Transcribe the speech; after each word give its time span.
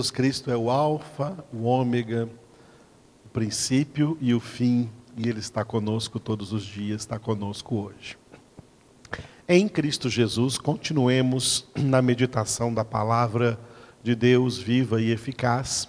Jesus 0.00 0.10
Cristo 0.10 0.50
é 0.50 0.56
o 0.56 0.70
Alfa, 0.70 1.44
o 1.52 1.64
Ômega, 1.64 2.26
o 3.26 3.28
princípio 3.28 4.16
e 4.18 4.32
o 4.32 4.40
fim, 4.40 4.88
e 5.14 5.28
Ele 5.28 5.40
está 5.40 5.62
conosco 5.62 6.18
todos 6.18 6.54
os 6.54 6.64
dias, 6.64 7.02
está 7.02 7.18
conosco 7.18 7.76
hoje. 7.76 8.16
Em 9.46 9.68
Cristo 9.68 10.08
Jesus, 10.08 10.56
continuemos 10.56 11.66
na 11.76 12.00
meditação 12.00 12.72
da 12.72 12.82
palavra 12.82 13.60
de 14.02 14.14
Deus 14.14 14.56
viva 14.56 15.02
e 15.02 15.10
eficaz. 15.10 15.86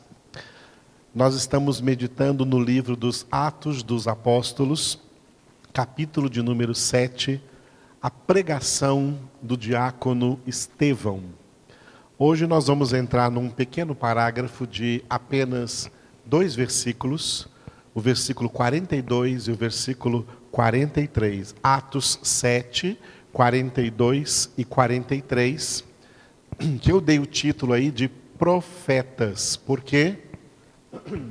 Nós 1.15 1.33
estamos 1.33 1.79
meditando 1.79 2.45
no 2.45 2.59
livro 2.59 2.97
dos 2.97 3.25
Atos 3.31 3.81
dos 3.81 4.09
Apóstolos, 4.09 4.99
capítulo 5.71 6.29
de 6.29 6.41
número 6.41 6.75
7, 6.75 7.41
a 8.01 8.11
pregação 8.11 9.17
do 9.41 9.55
diácono 9.55 10.37
Estevão. 10.45 11.40
Hoje 12.23 12.45
nós 12.45 12.67
vamos 12.67 12.93
entrar 12.93 13.31
num 13.31 13.49
pequeno 13.49 13.95
parágrafo 13.95 14.67
de 14.67 15.03
apenas 15.09 15.89
dois 16.23 16.53
versículos, 16.53 17.49
o 17.95 17.99
versículo 17.99 18.47
42 18.47 19.47
e 19.47 19.51
o 19.51 19.55
versículo 19.55 20.27
43. 20.51 21.55
Atos 21.63 22.19
7, 22.21 22.95
42 23.33 24.51
e 24.55 24.63
43, 24.63 25.83
que 26.79 26.91
eu 26.91 27.01
dei 27.01 27.17
o 27.17 27.25
título 27.25 27.73
aí 27.73 27.89
de 27.89 28.07
profetas, 28.07 29.57
porque 29.57 30.19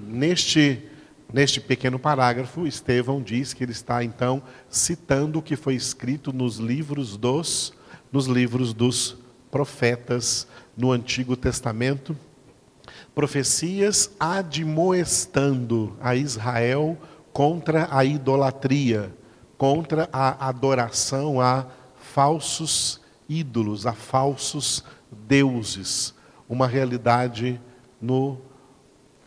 neste, 0.08 0.90
neste 1.32 1.60
pequeno 1.60 2.00
parágrafo, 2.00 2.66
Estevão 2.66 3.22
diz 3.22 3.54
que 3.54 3.62
ele 3.62 3.70
está 3.70 4.02
então 4.02 4.42
citando 4.68 5.38
o 5.38 5.42
que 5.42 5.54
foi 5.54 5.76
escrito 5.76 6.32
nos 6.32 6.56
livros 6.56 7.16
dos, 7.16 7.72
nos 8.10 8.26
livros 8.26 8.74
dos 8.74 9.20
profetas 9.50 10.46
no 10.80 10.92
Antigo 10.92 11.36
Testamento, 11.36 12.16
profecias 13.14 14.10
admoestando 14.18 15.94
a 16.00 16.14
Israel 16.16 16.96
contra 17.34 17.86
a 17.94 18.02
idolatria, 18.02 19.14
contra 19.58 20.08
a 20.10 20.48
adoração 20.48 21.38
a 21.38 21.66
falsos 21.96 22.98
ídolos, 23.28 23.84
a 23.84 23.92
falsos 23.92 24.82
deuses. 25.28 26.14
Uma 26.48 26.66
realidade 26.66 27.60
no 28.00 28.38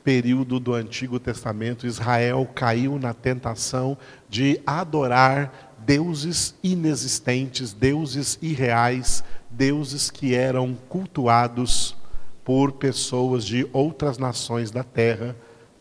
período 0.04 0.60
do 0.60 0.74
Antigo 0.74 1.20
Testamento, 1.20 1.86
Israel 1.86 2.50
caiu 2.56 2.98
na 2.98 3.14
tentação 3.14 3.96
de 4.28 4.60
adorar 4.66 5.74
deuses 5.86 6.56
inexistentes, 6.64 7.74
deuses 7.74 8.40
irreais, 8.42 9.24
deuses 9.54 10.10
que 10.10 10.36
eram 10.36 10.76
cultuados 10.90 11.96
por 12.44 12.74
pessoas 12.74 13.46
de 13.46 13.68
outras 13.72 14.18
nações 14.18 14.72
da 14.72 14.84
terra, 14.84 15.36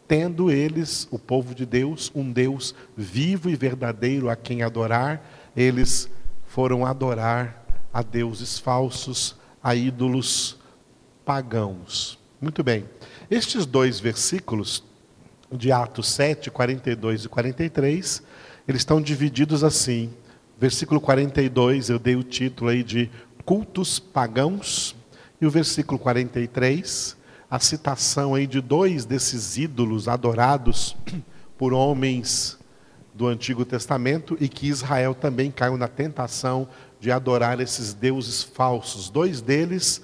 tendo 0.06 0.50
eles, 0.50 1.08
o 1.10 1.18
povo 1.18 1.54
de 1.54 1.66
Deus, 1.66 2.12
um 2.14 2.30
Deus 2.30 2.74
vivo 2.96 3.48
e 3.48 3.56
verdadeiro 3.56 4.28
a 4.28 4.36
quem 4.36 4.62
adorar, 4.62 5.26
eles 5.56 6.08
foram 6.46 6.84
adorar 6.84 7.64
a 7.92 8.02
deuses 8.02 8.58
falsos, 8.58 9.36
a 9.62 9.74
ídolos 9.74 10.58
pagãos. 11.24 12.18
Muito 12.40 12.62
bem. 12.62 12.84
Estes 13.30 13.64
dois 13.64 14.00
versículos 14.00 14.84
de 15.50 15.70
Atos 15.70 16.08
7, 16.08 16.50
42 16.50 17.24
e 17.24 17.28
43, 17.28 18.22
eles 18.66 18.80
estão 18.80 19.00
divididos 19.00 19.62
assim. 19.62 20.12
Versículo 20.58 21.00
42, 21.00 21.88
eu 21.88 21.98
dei 21.98 22.16
o 22.16 22.22
título 22.22 22.70
aí 22.70 22.82
de 22.82 23.10
cultos 23.44 23.98
pagãos, 23.98 24.94
e 25.40 25.46
o 25.46 25.50
versículo 25.50 25.98
43, 25.98 27.16
a 27.50 27.58
citação 27.58 28.34
aí 28.34 28.46
de 28.46 28.60
dois 28.60 29.04
desses 29.04 29.58
ídolos 29.58 30.08
adorados 30.08 30.96
por 31.58 31.72
homens 31.72 32.58
do 33.12 33.26
Antigo 33.26 33.64
Testamento 33.64 34.36
e 34.40 34.48
que 34.48 34.68
Israel 34.68 35.14
também 35.14 35.50
caiu 35.50 35.76
na 35.76 35.88
tentação 35.88 36.68
de 36.98 37.10
adorar 37.10 37.60
esses 37.60 37.92
deuses 37.92 38.42
falsos. 38.42 39.10
Dois 39.10 39.40
deles, 39.40 40.00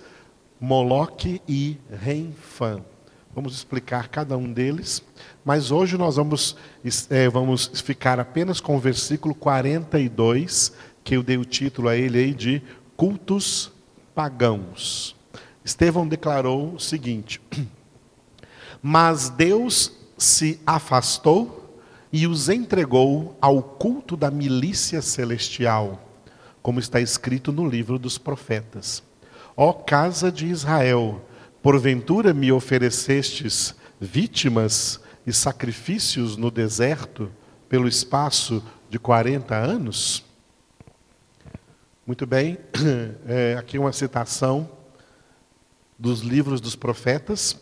Moloque 0.61 1.41
e 1.49 1.79
Renfã. 1.91 2.83
Vamos 3.35 3.55
explicar 3.55 4.09
cada 4.09 4.37
um 4.37 4.53
deles, 4.53 5.03
mas 5.45 5.71
hoje 5.71 5.97
nós 5.97 6.17
vamos, 6.17 6.57
é, 7.09 7.29
vamos 7.29 7.71
ficar 7.83 8.19
apenas 8.19 8.61
com 8.61 8.77
o 8.77 8.81
versículo 8.81 9.35
42, 9.35 10.73
que 11.05 11.17
eu 11.17 11.23
dei 11.23 11.39
o 11.39 11.45
título 11.45 11.89
a 11.89 11.97
ele 11.97 12.19
aí 12.19 12.35
de 12.35 12.63
cultos 12.99 13.71
pagãos. 14.13 15.15
Estevão 15.65 16.07
declarou 16.07 16.75
o 16.75 16.81
seguinte: 16.81 17.41
Mas 18.83 19.31
Deus 19.31 19.93
se 20.19 20.61
afastou 20.67 21.81
e 22.13 22.27
os 22.27 22.49
entregou 22.49 23.39
ao 23.41 23.63
culto 23.63 24.17
da 24.17 24.33
milícia 24.33 25.01
celestial, 25.01 26.03
como 26.61 26.81
está 26.81 27.01
escrito 27.01 27.53
no 27.53 27.69
livro 27.69 28.01
dos 28.01 28.19
profetas. 28.19 29.01
Ó 29.57 29.73
casa 29.73 30.33
de 30.33 30.47
Israel, 30.47 31.25
porventura 31.63 32.35
me 32.35 32.51
oferecestes 32.51 33.77
vítimas 34.01 35.01
e 35.25 35.33
sacrifícios 35.33 36.37
no 36.37 36.51
deserto 36.51 37.31
pelo 37.69 37.87
espaço 37.87 38.61
de 38.91 38.99
quarenta 38.99 39.55
anos? 39.55 40.28
Muito 42.09 42.27
bem, 42.27 42.57
é, 43.29 43.55
aqui 43.59 43.79
uma 43.79 43.93
citação 43.93 44.67
dos 45.99 46.21
livros 46.21 46.59
dos 46.59 46.75
profetas. 46.75 47.61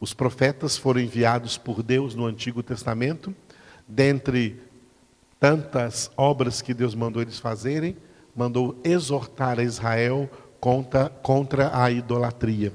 Os 0.00 0.14
profetas 0.14 0.78
foram 0.78 0.98
enviados 0.98 1.58
por 1.58 1.82
Deus 1.82 2.14
no 2.14 2.24
Antigo 2.24 2.62
Testamento, 2.62 3.34
dentre 3.86 4.62
tantas 5.38 6.10
obras 6.16 6.62
que 6.62 6.72
Deus 6.72 6.94
mandou 6.94 7.20
eles 7.20 7.38
fazerem, 7.38 7.98
mandou 8.34 8.80
exortar 8.82 9.60
a 9.60 9.62
Israel 9.62 10.30
contra, 10.58 11.10
contra 11.10 11.70
a 11.78 11.90
idolatria. 11.90 12.72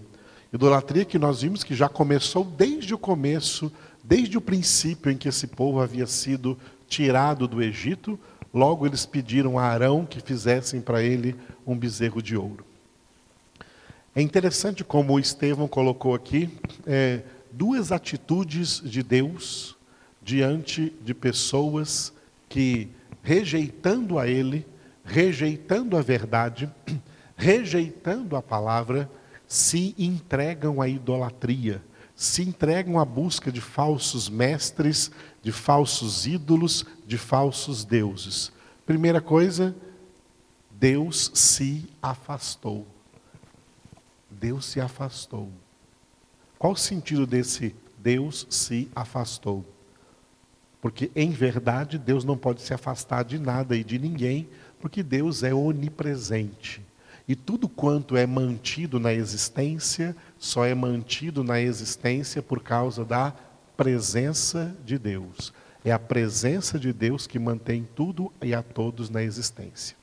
Idolatria 0.53 1.03
que 1.03 1.17
nós 1.17 1.41
vimos 1.41 1.63
que 1.63 1.73
já 1.73 1.89
começou 1.89 2.43
desde 2.43 2.93
o 2.93 2.99
começo, 2.99 3.71
desde 4.03 4.37
o 4.37 4.41
princípio 4.41 5.11
em 5.11 5.17
que 5.17 5.29
esse 5.29 5.47
povo 5.47 5.81
havia 5.81 6.05
sido 6.05 6.55
tirado 6.87 7.47
do 7.47 7.59
Egito, 7.59 8.19
Logo 8.55 8.87
eles 8.87 9.05
pediram 9.05 9.59
a 9.59 9.63
Arão 9.63 10.05
que 10.05 10.21
fizessem 10.21 10.79
para 10.79 11.03
ele 11.03 11.35
um 11.67 11.77
bezerro 11.77 12.21
de 12.21 12.37
ouro. 12.37 12.65
É 14.15 14.21
interessante 14.21 14.81
como 14.81 15.11
o 15.11 15.19
Estevão 15.19 15.67
colocou 15.67 16.15
aqui 16.15 16.49
é, 16.87 17.21
duas 17.51 17.91
atitudes 17.91 18.81
de 18.81 19.03
Deus 19.03 19.75
diante 20.23 20.95
de 21.03 21.13
pessoas 21.13 22.13
que, 22.47 22.87
rejeitando 23.21 24.17
a 24.17 24.25
Ele, 24.25 24.65
rejeitando 25.03 25.97
a 25.97 26.01
verdade, 26.01 26.71
rejeitando 27.35 28.37
a 28.37 28.41
palavra, 28.41 29.11
se 29.45 29.93
entregam 29.97 30.81
à 30.81 30.87
idolatria, 30.87 31.83
se 32.15 32.41
entregam 32.41 32.97
à 32.97 33.03
busca 33.03 33.51
de 33.51 33.59
falsos 33.59 34.29
mestres, 34.29 35.11
de 35.43 35.51
falsos 35.51 36.25
ídolos, 36.25 36.85
de 37.05 37.17
falsos 37.17 37.83
deuses. 37.83 38.51
Primeira 38.85 39.21
coisa, 39.21 39.75
Deus 40.71 41.31
se 41.33 41.87
afastou. 42.01 42.85
Deus 44.29 44.65
se 44.65 44.81
afastou. 44.81 45.49
Qual 46.57 46.73
o 46.73 46.77
sentido 46.77 47.25
desse 47.25 47.75
Deus 47.97 48.45
se 48.49 48.89
afastou? 48.95 49.65
Porque, 50.81 51.09
em 51.15 51.31
verdade, 51.31 51.97
Deus 51.97 52.23
não 52.23 52.37
pode 52.37 52.61
se 52.61 52.73
afastar 52.73 53.23
de 53.23 53.39
nada 53.39 53.75
e 53.75 53.83
de 53.83 53.97
ninguém, 53.97 54.47
porque 54.79 55.01
Deus 55.01 55.41
é 55.41 55.53
onipresente. 55.53 56.81
E 57.27 57.35
tudo 57.35 57.67
quanto 57.67 58.15
é 58.15 58.27
mantido 58.27 58.99
na 58.99 59.11
existência, 59.11 60.15
só 60.37 60.63
é 60.63 60.75
mantido 60.75 61.43
na 61.43 61.59
existência 61.59 62.41
por 62.41 62.61
causa 62.61 63.03
da 63.03 63.33
presença 63.75 64.75
de 64.85 64.99
Deus. 64.99 65.51
É 65.85 65.91
a 65.91 65.99
presença 65.99 66.79
de 66.79 66.91
Deus 66.91 67.27
que 67.27 67.37
mantém 67.37 67.87
tudo 67.95 68.33
e 68.41 68.55
a 68.55 68.63
todos 68.63 69.11
na 69.11 69.21
existência. 69.21 69.95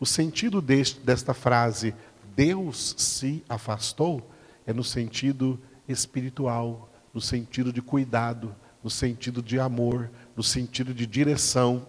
O 0.00 0.06
sentido 0.06 0.62
deste, 0.62 0.98
desta 1.00 1.34
frase, 1.34 1.94
Deus 2.34 2.94
se 2.96 3.44
afastou, 3.46 4.28
é 4.66 4.72
no 4.72 4.82
sentido 4.82 5.60
espiritual, 5.86 6.90
no 7.12 7.20
sentido 7.20 7.70
de 7.70 7.82
cuidado, 7.82 8.56
no 8.82 8.88
sentido 8.88 9.42
de 9.42 9.60
amor, 9.60 10.10
no 10.34 10.42
sentido 10.42 10.94
de 10.94 11.06
direção, 11.06 11.86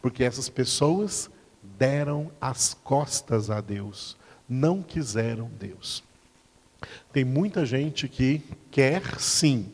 porque 0.00 0.22
essas 0.22 0.48
pessoas 0.48 1.28
deram 1.76 2.30
as 2.40 2.72
costas 2.72 3.50
a 3.50 3.60
Deus, 3.60 4.16
não 4.48 4.80
quiseram 4.80 5.50
Deus. 5.58 6.04
Tem 7.12 7.24
muita 7.24 7.66
gente 7.66 8.08
que 8.08 8.42
quer 8.70 9.18
sim 9.18 9.72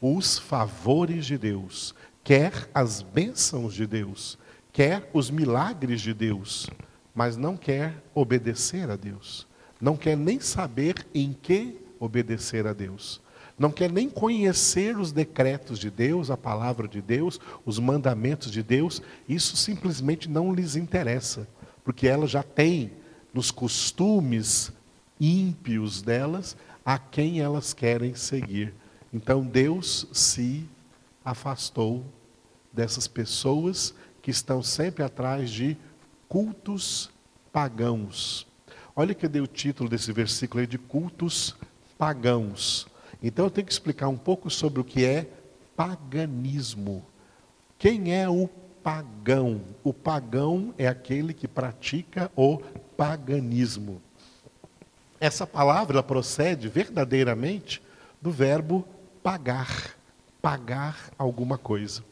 os 0.00 0.38
favores 0.38 1.26
de 1.26 1.38
Deus, 1.38 1.94
quer 2.30 2.70
as 2.72 3.02
bênçãos 3.02 3.74
de 3.74 3.88
Deus, 3.88 4.38
quer 4.72 5.10
os 5.12 5.32
milagres 5.32 6.00
de 6.00 6.14
Deus, 6.14 6.70
mas 7.12 7.36
não 7.36 7.56
quer 7.56 8.04
obedecer 8.14 8.88
a 8.88 8.94
Deus, 8.94 9.48
não 9.80 9.96
quer 9.96 10.16
nem 10.16 10.38
saber 10.38 11.04
em 11.12 11.32
que 11.32 11.76
obedecer 11.98 12.68
a 12.68 12.72
Deus. 12.72 13.20
Não 13.58 13.72
quer 13.72 13.90
nem 13.90 14.08
conhecer 14.08 14.96
os 14.96 15.10
decretos 15.10 15.76
de 15.76 15.90
Deus, 15.90 16.30
a 16.30 16.36
palavra 16.36 16.86
de 16.86 17.02
Deus, 17.02 17.40
os 17.66 17.80
mandamentos 17.80 18.52
de 18.52 18.62
Deus. 18.62 19.02
Isso 19.28 19.56
simplesmente 19.56 20.30
não 20.30 20.54
lhes 20.54 20.76
interessa, 20.76 21.48
porque 21.82 22.06
elas 22.06 22.30
já 22.30 22.44
têm 22.44 22.92
nos 23.34 23.50
costumes 23.50 24.72
ímpios 25.20 26.00
delas 26.00 26.56
a 26.86 26.96
quem 26.96 27.40
elas 27.40 27.74
querem 27.74 28.14
seguir. 28.14 28.72
Então 29.12 29.42
Deus 29.42 30.06
se 30.12 30.64
afastou 31.24 32.04
dessas 32.72 33.06
pessoas 33.06 33.94
que 34.22 34.30
estão 34.30 34.62
sempre 34.62 35.02
atrás 35.02 35.50
de 35.50 35.76
cultos 36.28 37.10
pagãos. 37.52 38.46
Olha 38.94 39.14
que 39.14 39.24
eu 39.24 39.30
dei 39.30 39.40
o 39.40 39.46
título 39.46 39.88
desse 39.88 40.12
versículo 40.12 40.60
aí 40.60 40.66
de 40.66 40.78
cultos 40.78 41.56
pagãos. 41.96 42.86
Então 43.22 43.46
eu 43.46 43.50
tenho 43.50 43.66
que 43.66 43.72
explicar 43.72 44.08
um 44.08 44.16
pouco 44.16 44.50
sobre 44.50 44.80
o 44.80 44.84
que 44.84 45.04
é 45.04 45.28
paganismo. 45.76 47.04
Quem 47.78 48.14
é 48.14 48.28
o 48.28 48.48
pagão? 48.82 49.62
O 49.82 49.92
pagão 49.92 50.74
é 50.76 50.86
aquele 50.86 51.32
que 51.32 51.48
pratica 51.48 52.30
o 52.36 52.58
paganismo. 52.96 54.00
Essa 55.18 55.46
palavra 55.46 56.02
procede 56.02 56.68
verdadeiramente 56.68 57.82
do 58.20 58.30
verbo 58.30 58.86
pagar, 59.22 59.94
pagar 60.40 61.10
alguma 61.18 61.58
coisa. 61.58 62.02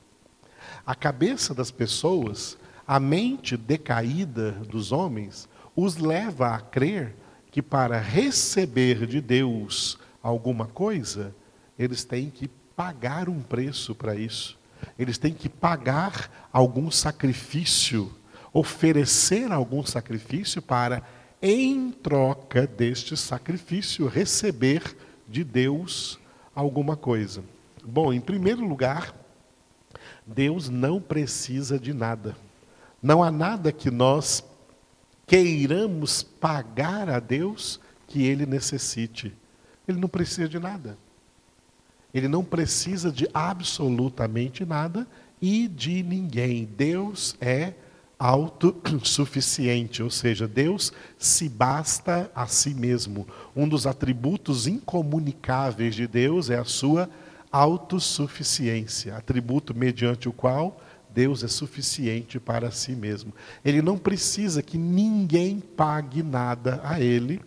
A 0.89 0.95
cabeça 0.95 1.53
das 1.53 1.71
pessoas, 1.71 2.57
a 2.87 2.99
mente 2.99 3.59
decaída 3.59 4.53
dos 4.53 4.91
homens, 4.91 5.47
os 5.77 5.99
leva 5.99 6.55
a 6.55 6.61
crer 6.61 7.15
que 7.51 7.61
para 7.61 8.01
receber 8.01 9.07
de 9.07 9.21
Deus 9.21 9.99
alguma 10.23 10.65
coisa, 10.65 11.35
eles 11.79 12.05
têm 12.05 12.31
que 12.31 12.49
pagar 12.75 13.29
um 13.29 13.43
preço 13.43 13.95
para 13.95 14.15
isso. 14.15 14.59
Eles 14.99 15.19
têm 15.19 15.35
que 15.35 15.51
pagar 15.51 16.49
algum 16.51 16.91
sacrifício, 16.91 18.11
oferecer 18.51 19.53
algum 19.53 19.85
sacrifício 19.85 20.63
para, 20.63 21.03
em 21.43 21.91
troca 21.91 22.67
deste 22.67 23.15
sacrifício, 23.15 24.07
receber 24.07 24.97
de 25.29 25.45
Deus 25.45 26.19
alguma 26.55 26.97
coisa. 26.97 27.45
Bom, 27.85 28.11
em 28.11 28.23
primeiro 28.23 28.67
lugar, 28.67 29.18
Deus 30.29 30.69
não 30.69 31.01
precisa 31.01 31.79
de 31.79 31.93
nada. 31.93 32.37
Não 33.03 33.23
há 33.23 33.31
nada 33.31 33.73
que 33.73 33.91
nós 33.91 34.45
queiramos 35.27 36.23
pagar 36.23 37.09
a 37.09 37.19
Deus 37.19 37.81
que 38.07 38.23
ele 38.23 38.45
necessite. 38.47 39.35
Ele 39.87 39.99
não 39.99 40.09
precisa 40.09 40.49
de 40.49 40.59
nada. 40.59 40.99
Ele 42.13 42.29
não 42.29 42.45
precisa 42.45 43.11
de 43.11 43.29
absolutamente 43.33 44.65
nada 44.65 45.07
e 45.41 45.69
de 45.69 46.03
ninguém. 46.03 46.65
Deus 46.65 47.37
é 47.41 47.75
autossuficiente, 48.19 50.03
ou 50.03 50.11
seja, 50.11 50.49
Deus 50.49 50.93
se 51.17 51.49
basta 51.49 52.31
a 52.35 52.47
si 52.47 52.75
mesmo. 52.75 53.27
Um 53.55 53.69
dos 53.69 53.87
atributos 53.87 54.67
incomunicáveis 54.67 55.95
de 55.95 56.07
Deus 56.07 56.51
é 56.51 56.59
a 56.59 56.65
sua 56.65 57.09
autossuficiência, 57.51 59.17
atributo 59.17 59.75
mediante 59.75 60.29
o 60.29 60.33
qual 60.33 60.81
Deus 61.11 61.43
é 61.43 61.49
suficiente 61.49 62.39
para 62.39 62.71
si 62.71 62.93
mesmo. 62.93 63.33
Ele 63.65 63.83
não 63.83 63.99
precisa 63.99 64.63
que 64.63 64.79
ninguém 64.79 65.61
pague 65.61 66.23
nada 66.23 66.81
a 66.85 67.01
ele 67.01 67.41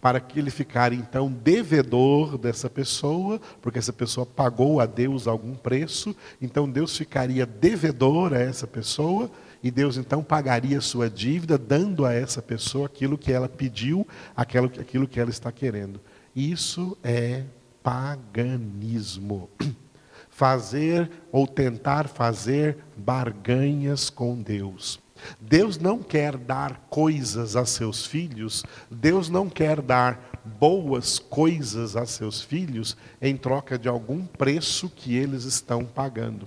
para 0.00 0.20
que 0.20 0.38
ele 0.38 0.50
ficar 0.50 0.92
então 0.92 1.30
devedor 1.30 2.38
dessa 2.38 2.70
pessoa, 2.70 3.40
porque 3.60 3.78
essa 3.78 3.92
pessoa 3.92 4.24
pagou 4.24 4.80
a 4.80 4.86
Deus 4.86 5.26
algum 5.26 5.54
preço, 5.54 6.14
então 6.40 6.70
Deus 6.70 6.96
ficaria 6.96 7.44
devedor 7.44 8.32
a 8.32 8.38
essa 8.38 8.66
pessoa 8.66 9.30
e 9.62 9.70
Deus 9.70 9.96
então 9.96 10.22
pagaria 10.22 10.80
sua 10.80 11.10
dívida, 11.10 11.58
dando 11.58 12.06
a 12.06 12.12
essa 12.12 12.40
pessoa 12.40 12.86
aquilo 12.86 13.18
que 13.18 13.32
ela 13.32 13.48
pediu, 13.48 14.06
aquilo, 14.36 14.66
aquilo 14.66 15.08
que 15.08 15.18
ela 15.18 15.30
está 15.30 15.50
querendo. 15.50 16.00
Isso 16.34 16.96
é 17.02 17.42
paganismo. 17.88 19.48
Fazer 20.28 21.10
ou 21.32 21.46
tentar 21.46 22.06
fazer 22.06 22.76
barganhas 22.96 24.08
com 24.08 24.40
Deus. 24.40 25.00
Deus 25.40 25.78
não 25.78 26.00
quer 26.00 26.36
dar 26.36 26.86
coisas 26.88 27.56
a 27.56 27.64
seus 27.64 28.06
filhos, 28.06 28.62
Deus 28.88 29.28
não 29.28 29.48
quer 29.48 29.80
dar 29.80 30.30
boas 30.60 31.18
coisas 31.18 31.96
a 31.96 32.06
seus 32.06 32.40
filhos 32.40 32.96
em 33.20 33.36
troca 33.36 33.76
de 33.76 33.88
algum 33.88 34.24
preço 34.24 34.88
que 34.88 35.16
eles 35.16 35.42
estão 35.42 35.84
pagando. 35.84 36.46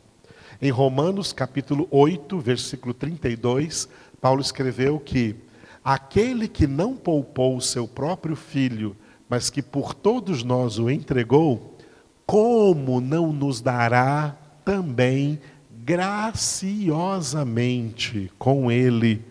Em 0.62 0.70
Romanos 0.70 1.34
capítulo 1.34 1.86
8, 1.92 2.40
versículo 2.40 2.94
32, 2.94 3.90
Paulo 4.22 4.40
escreveu 4.40 5.00
que 5.00 5.36
aquele 5.84 6.48
que 6.48 6.66
não 6.66 6.96
poupou 6.96 7.58
o 7.58 7.62
seu 7.62 7.88
próprio 7.88 8.38
filho, 8.38 8.96
mas 9.32 9.50
que 9.50 9.62
por 9.62 9.94
todos 9.94 10.44
nós 10.44 10.78
o 10.78 10.90
entregou, 10.90 11.78
como 12.26 13.00
não 13.00 13.32
nos 13.32 13.62
dará 13.62 14.36
também 14.66 15.40
graciosamente 15.86 18.30
com 18.38 18.70
ele 18.70 19.24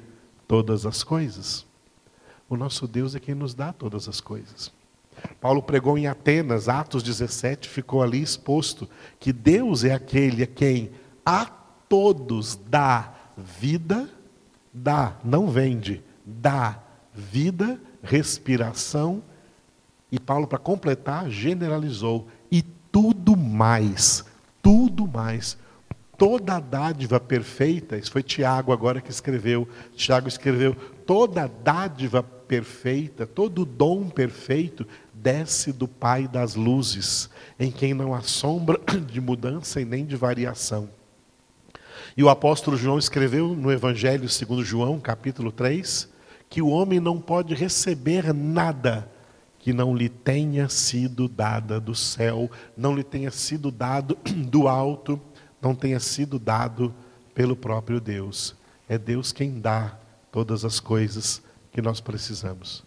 todas 0.48 0.86
as 0.86 1.02
coisas? 1.02 1.66
O 2.48 2.56
nosso 2.56 2.88
Deus 2.88 3.14
é 3.14 3.20
quem 3.20 3.34
nos 3.34 3.52
dá 3.52 3.74
todas 3.74 4.08
as 4.08 4.22
coisas. 4.22 4.72
Paulo 5.38 5.62
pregou 5.62 5.98
em 5.98 6.06
Atenas, 6.06 6.66
Atos 6.66 7.02
17, 7.02 7.68
ficou 7.68 8.02
ali 8.02 8.22
exposto 8.22 8.88
que 9.18 9.34
Deus 9.34 9.84
é 9.84 9.92
aquele 9.92 10.44
a 10.44 10.46
quem 10.46 10.92
a 11.26 11.44
todos 11.44 12.56
dá 12.56 13.12
vida, 13.36 14.08
dá, 14.72 15.18
não 15.22 15.50
vende, 15.50 16.02
dá 16.24 16.82
vida, 17.12 17.78
respiração 18.02 19.22
e 20.10 20.18
Paulo, 20.18 20.46
para 20.46 20.58
completar, 20.58 21.30
generalizou. 21.30 22.26
E 22.50 22.62
tudo 22.62 23.36
mais, 23.36 24.24
tudo 24.62 25.06
mais. 25.06 25.56
Toda 26.18 26.60
dádiva 26.60 27.18
perfeita, 27.18 27.96
isso 27.96 28.10
foi 28.10 28.22
Tiago 28.22 28.72
agora 28.72 29.00
que 29.00 29.10
escreveu. 29.10 29.66
Tiago 29.94 30.28
escreveu: 30.28 30.74
toda 31.06 31.46
dádiva 31.46 32.22
perfeita, 32.22 33.26
todo 33.26 33.64
dom 33.64 34.08
perfeito 34.08 34.86
desce 35.14 35.72
do 35.72 35.86
Pai 35.86 36.26
das 36.26 36.54
luzes, 36.54 37.30
em 37.58 37.70
quem 37.70 37.94
não 37.94 38.14
há 38.14 38.20
sombra 38.20 38.78
de 39.06 39.20
mudança 39.20 39.80
e 39.80 39.84
nem 39.84 40.04
de 40.04 40.16
variação. 40.16 40.90
E 42.16 42.24
o 42.24 42.28
apóstolo 42.28 42.76
João 42.76 42.98
escreveu 42.98 43.54
no 43.54 43.70
Evangelho 43.70 44.28
segundo 44.28 44.64
João, 44.64 44.98
capítulo 44.98 45.52
3, 45.52 46.08
que 46.50 46.60
o 46.60 46.68
homem 46.68 46.98
não 46.98 47.18
pode 47.20 47.54
receber 47.54 48.34
nada 48.34 49.08
que 49.60 49.74
não 49.74 49.94
lhe 49.94 50.08
tenha 50.08 50.68
sido 50.68 51.28
dada 51.28 51.78
do 51.78 51.94
céu, 51.94 52.50
não 52.76 52.94
lhe 52.94 53.04
tenha 53.04 53.30
sido 53.30 53.70
dado 53.70 54.18
do 54.48 54.66
alto, 54.66 55.20
não 55.60 55.74
tenha 55.74 56.00
sido 56.00 56.38
dado 56.38 56.92
pelo 57.34 57.54
próprio 57.54 58.00
Deus. 58.00 58.56
É 58.88 58.98
Deus 58.98 59.32
quem 59.32 59.60
dá 59.60 59.98
todas 60.32 60.64
as 60.64 60.80
coisas 60.80 61.42
que 61.70 61.82
nós 61.82 62.00
precisamos, 62.00 62.82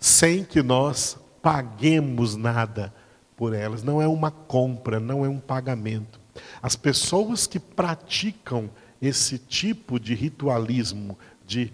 sem 0.00 0.44
que 0.44 0.62
nós 0.62 1.18
paguemos 1.42 2.34
nada 2.34 2.92
por 3.36 3.52
elas. 3.54 3.82
Não 3.82 4.00
é 4.00 4.08
uma 4.08 4.30
compra, 4.30 4.98
não 4.98 5.24
é 5.24 5.28
um 5.28 5.38
pagamento. 5.38 6.18
As 6.62 6.74
pessoas 6.74 7.46
que 7.46 7.60
praticam 7.60 8.70
esse 9.00 9.38
tipo 9.38 10.00
de 10.00 10.14
ritualismo, 10.14 11.18
de 11.46 11.70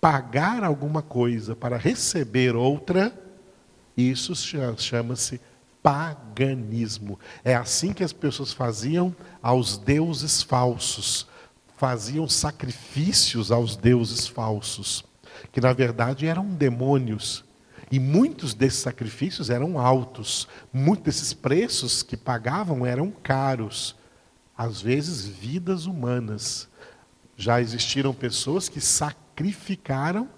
pagar 0.00 0.64
alguma 0.64 1.02
coisa 1.02 1.54
para 1.54 1.76
receber 1.76 2.56
outra, 2.56 3.12
isso 4.08 4.34
chama-se 4.34 5.40
paganismo. 5.82 7.18
É 7.44 7.54
assim 7.54 7.92
que 7.92 8.04
as 8.04 8.12
pessoas 8.12 8.52
faziam 8.52 9.14
aos 9.42 9.78
deuses 9.78 10.42
falsos, 10.42 11.26
faziam 11.76 12.28
sacrifícios 12.28 13.50
aos 13.50 13.76
deuses 13.76 14.26
falsos, 14.26 15.04
que 15.52 15.60
na 15.60 15.72
verdade 15.72 16.26
eram 16.26 16.46
demônios. 16.46 17.44
E 17.90 17.98
muitos 17.98 18.54
desses 18.54 18.80
sacrifícios 18.80 19.50
eram 19.50 19.78
altos, 19.78 20.46
muitos 20.72 21.04
desses 21.04 21.32
preços 21.32 22.02
que 22.02 22.16
pagavam 22.16 22.86
eram 22.86 23.10
caros, 23.10 23.96
às 24.56 24.80
vezes 24.80 25.26
vidas 25.26 25.86
humanas. 25.86 26.68
Já 27.36 27.60
existiram 27.60 28.14
pessoas 28.14 28.68
que 28.68 28.80
sacrificaram 28.80 30.28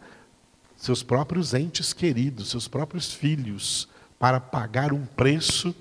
seus 0.83 1.01
próprios 1.01 1.55
entes 1.55 1.93
queridos, 1.93 2.51
seus 2.51 2.67
próprios 2.67 3.15
filhos, 3.15 3.89
para 4.19 4.41
pagar 4.41 4.93
um 4.93 5.07
preço 5.07 5.73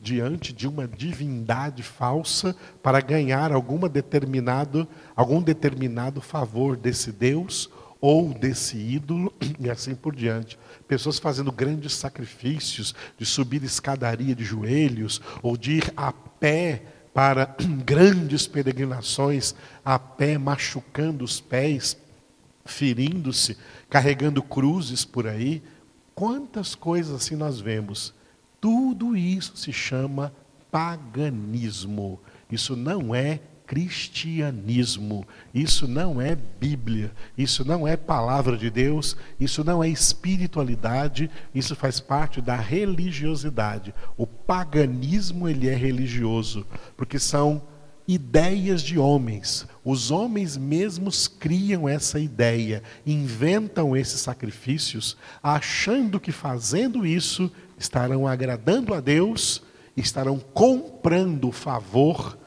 diante 0.00 0.52
de 0.52 0.66
uma 0.66 0.88
divindade 0.88 1.80
falsa 1.84 2.56
para 2.82 3.00
ganhar 3.00 3.52
alguma 3.52 3.88
determinado, 3.88 4.88
algum 5.14 5.40
determinado 5.40 6.20
favor 6.20 6.76
desse 6.76 7.12
Deus 7.12 7.70
ou 8.00 8.34
desse 8.34 8.76
ídolo 8.76 9.32
e 9.60 9.70
assim 9.70 9.94
por 9.94 10.12
diante. 10.12 10.58
Pessoas 10.88 11.20
fazendo 11.20 11.52
grandes 11.52 11.92
sacrifícios 11.92 12.96
de 13.16 13.24
subir 13.24 13.62
escadaria 13.62 14.34
de 14.34 14.42
joelhos 14.42 15.22
ou 15.40 15.56
de 15.56 15.74
ir 15.74 15.92
a 15.96 16.10
pé 16.10 16.82
para 17.14 17.54
grandes 17.86 18.48
peregrinações, 18.48 19.54
a 19.84 20.00
pé 20.00 20.36
machucando 20.36 21.24
os 21.24 21.40
pés, 21.40 21.96
ferindo-se, 22.64 23.56
carregando 23.88 24.42
cruzes 24.42 25.04
por 25.04 25.26
aí. 25.26 25.62
Quantas 26.14 26.74
coisas 26.74 27.14
assim 27.14 27.36
nós 27.36 27.60
vemos. 27.60 28.14
Tudo 28.60 29.16
isso 29.16 29.56
se 29.56 29.72
chama 29.72 30.32
paganismo. 30.70 32.20
Isso 32.50 32.76
não 32.76 33.14
é 33.14 33.40
cristianismo. 33.72 35.26
Isso 35.54 35.88
não 35.88 36.20
é 36.20 36.36
Bíblia, 36.36 37.10
isso 37.38 37.64
não 37.64 37.88
é 37.88 37.96
palavra 37.96 38.54
de 38.56 38.68
Deus, 38.68 39.16
isso 39.40 39.64
não 39.64 39.82
é 39.82 39.88
espiritualidade, 39.88 41.30
isso 41.54 41.74
faz 41.74 41.98
parte 41.98 42.42
da 42.42 42.54
religiosidade. 42.54 43.94
O 44.14 44.26
paganismo 44.26 45.48
ele 45.48 45.70
é 45.70 45.74
religioso, 45.74 46.66
porque 46.96 47.18
são 47.18 47.62
ideias 48.14 48.82
de 48.82 48.98
homens. 48.98 49.66
Os 49.84 50.10
homens 50.10 50.56
mesmos 50.56 51.26
criam 51.26 51.88
essa 51.88 52.20
ideia, 52.20 52.82
inventam 53.06 53.96
esses 53.96 54.20
sacrifícios, 54.20 55.16
achando 55.42 56.20
que 56.20 56.32
fazendo 56.32 57.06
isso 57.06 57.50
estarão 57.78 58.26
agradando 58.26 58.94
a 58.94 59.00
Deus, 59.00 59.62
estarão 59.96 60.38
comprando 60.38 61.48
o 61.48 61.52
favor 61.52 62.38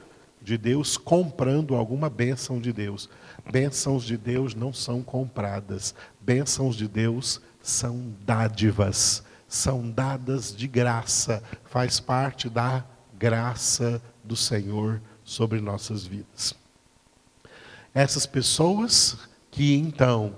de 0.42 0.58
Deus 0.58 0.96
comprando 0.96 1.76
alguma 1.76 2.10
bênção 2.10 2.62
de 2.62 2.72
Deus. 2.72 3.10
Bênçãos 3.52 4.04
de 4.04 4.16
Deus 4.16 4.54
não 4.54 4.72
são 4.72 5.02
compradas. 5.02 5.96
Bênçãos 6.22 6.76
de 6.76 6.88
Deus 6.88 7.42
são 7.62 8.14
dádivas, 8.24 9.24
são 9.48 9.90
dadas 9.90 10.56
de 10.56 10.68
graça, 10.68 11.42
faz 11.64 12.00
parte 12.00 12.48
da 12.48 12.86
graça 13.18 14.00
do 14.24 14.36
Senhor 14.36 15.02
sobre 15.26 15.60
nossas 15.60 16.06
vidas. 16.06 16.56
Essas 17.94 18.26
pessoas 18.26 19.18
que 19.52 19.76
então 19.76 20.36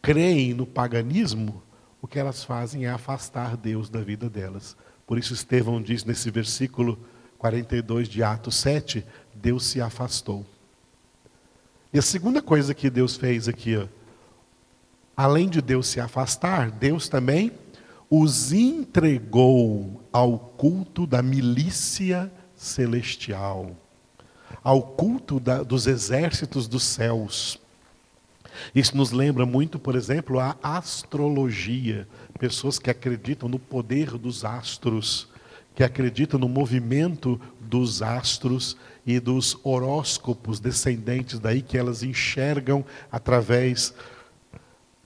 creem 0.00 0.54
no 0.54 0.66
paganismo, 0.66 1.62
o 2.00 2.06
que 2.06 2.18
elas 2.18 2.44
fazem 2.44 2.86
é 2.86 2.88
afastar 2.88 3.56
Deus 3.56 3.90
da 3.90 4.00
vida 4.00 4.30
delas. 4.30 4.76
Por 5.06 5.18
isso 5.18 5.34
Estevão 5.34 5.82
diz 5.82 6.04
nesse 6.04 6.30
versículo 6.30 6.98
42 7.38 8.08
de 8.08 8.22
Atos 8.22 8.56
7, 8.56 9.04
Deus 9.34 9.66
se 9.66 9.80
afastou. 9.80 10.46
E 11.92 11.98
a 11.98 12.02
segunda 12.02 12.40
coisa 12.42 12.74
que 12.74 12.90
Deus 12.90 13.16
fez 13.16 13.48
aqui, 13.48 13.76
ó, 13.76 13.86
além 15.16 15.48
de 15.48 15.60
Deus 15.60 15.86
se 15.88 16.00
afastar, 16.00 16.70
Deus 16.70 17.08
também 17.08 17.50
os 18.10 18.52
entregou 18.52 20.02
ao 20.12 20.38
culto 20.38 21.06
da 21.06 21.22
milícia 21.22 22.30
celestial, 22.54 23.76
ao 24.62 24.82
culto 24.82 25.38
da, 25.38 25.62
dos 25.62 25.86
exércitos 25.86 26.68
dos 26.68 26.82
céus. 26.82 27.58
Isso 28.74 28.96
nos 28.96 29.12
lembra 29.12 29.46
muito, 29.46 29.78
por 29.78 29.94
exemplo, 29.94 30.40
a 30.40 30.56
astrologia, 30.62 32.08
pessoas 32.38 32.78
que 32.78 32.90
acreditam 32.90 33.48
no 33.48 33.58
poder 33.58 34.18
dos 34.18 34.44
astros, 34.44 35.28
que 35.74 35.84
acreditam 35.84 36.40
no 36.40 36.48
movimento 36.48 37.40
dos 37.60 38.02
astros 38.02 38.76
e 39.06 39.20
dos 39.20 39.58
horóscopos 39.62 40.60
descendentes 40.60 41.38
daí 41.38 41.62
que 41.62 41.78
elas 41.78 42.02
enxergam 42.02 42.84
através 43.10 43.94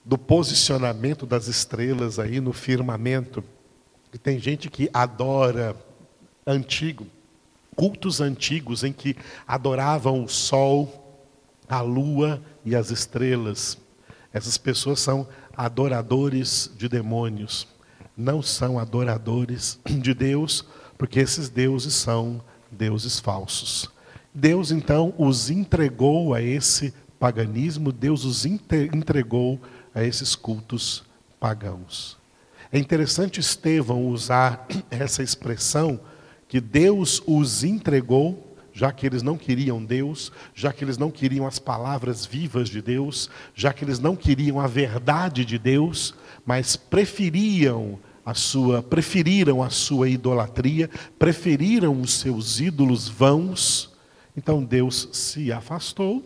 do 0.05 0.19
posicionamento 0.19 1.27
das 1.27 1.47
estrelas 1.47 2.19
aí 2.19 2.41
no 2.41 2.53
firmamento. 2.53 3.45
E 4.13 4.19
tem 4.19 4.39
gente 4.39 4.69
que 4.69 4.91
adora 4.93 5.77
antigo, 6.47 7.07
cultos 7.75 8.21
antigos 8.21 8.85
em 8.85 8.93
que 8.93 9.17
adoravam 9.47 10.25
o 10.25 10.29
sol, 10.29 11.25
a 11.69 11.81
lua 11.81 12.43
e 12.65 12.75
as 12.77 12.91
estrelas. 12.91 13.79
Essas 14.33 14.57
pessoas 14.59 15.01
são 15.01 15.27
adoradores 15.57 16.71
de 16.77 16.89
demônios, 16.89 17.67
não 18.17 18.43
são 18.43 18.79
adoradores 18.79 19.79
de 19.85 20.15
Deus, 20.15 20.65
porque 20.97 21.21
esses 21.21 21.49
deuses 21.49 21.95
são 21.95 22.43
deuses 22.71 23.19
falsos. 23.19 23.91
Deus 24.35 24.71
então 24.71 25.13
os 25.19 25.51
entregou 25.51 26.33
a 26.35 26.41
esse 26.41 26.95
paganismo, 27.19 27.93
Deus 27.93 28.25
os 28.25 28.47
entregou 28.47 29.61
a 29.95 30.03
esses 30.03 30.35
cultos 30.35 31.05
pagãos. 31.39 32.17
É 32.71 32.79
interessante 32.79 33.41
Estevão 33.41 34.07
usar 34.07 34.67
essa 34.91 35.23
expressão 35.23 36.01
que 36.53 36.61
Deus 36.61 37.23
os 37.27 37.65
entregou, 37.65 38.55
já 38.75 38.93
que 38.93 39.07
eles 39.07 39.23
não 39.23 39.39
queriam 39.39 39.83
Deus, 39.83 40.31
já 40.55 40.71
que 40.71 40.85
eles 40.85 40.99
não 40.99 41.11
queriam 41.11 41.47
as 41.47 41.59
palavras 41.59 42.27
vivas 42.27 42.69
de 42.69 42.83
Deus, 42.83 43.31
já 43.55 43.73
que 43.73 43.83
eles 43.83 43.99
não 43.99 44.15
queriam 44.15 44.61
a 44.61 44.67
verdade 44.67 45.47
de 45.47 45.59
Deus, 45.59 46.15
mas 46.45 46.77
preferiam 46.77 47.99
a 48.23 48.35
sua, 48.35 48.83
preferiram 48.83 49.63
a 49.63 49.71
sua 49.71 50.11
idolatria, 50.11 50.91
preferiram 51.19 51.99
os 51.99 52.13
seus 52.13 52.61
ídolos 52.61 53.09
vãos. 53.09 53.91
Então 54.37 54.63
Deus 54.63 55.09
se 55.11 55.51
afastou 55.51 56.23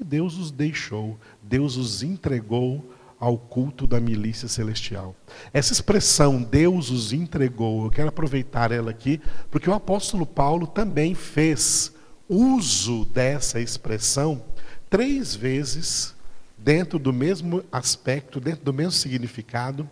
e 0.00 0.04
Deus 0.04 0.38
os 0.38 0.52
deixou, 0.52 1.18
Deus 1.42 1.76
os 1.76 2.00
entregou 2.04 2.93
ao 3.18 3.38
culto 3.38 3.86
da 3.86 4.00
milícia 4.00 4.48
celestial. 4.48 5.14
Essa 5.52 5.72
expressão 5.72 6.42
Deus 6.42 6.90
os 6.90 7.12
entregou, 7.12 7.84
eu 7.84 7.90
quero 7.90 8.08
aproveitar 8.08 8.72
ela 8.72 8.90
aqui, 8.90 9.20
porque 9.50 9.68
o 9.68 9.74
apóstolo 9.74 10.26
Paulo 10.26 10.66
também 10.66 11.14
fez 11.14 11.92
uso 12.28 13.04
dessa 13.06 13.60
expressão 13.60 14.42
três 14.88 15.34
vezes 15.34 16.14
dentro 16.56 16.98
do 16.98 17.12
mesmo 17.12 17.62
aspecto, 17.70 18.40
dentro 18.40 18.64
do 18.64 18.72
mesmo 18.72 18.92
significado. 18.92 19.88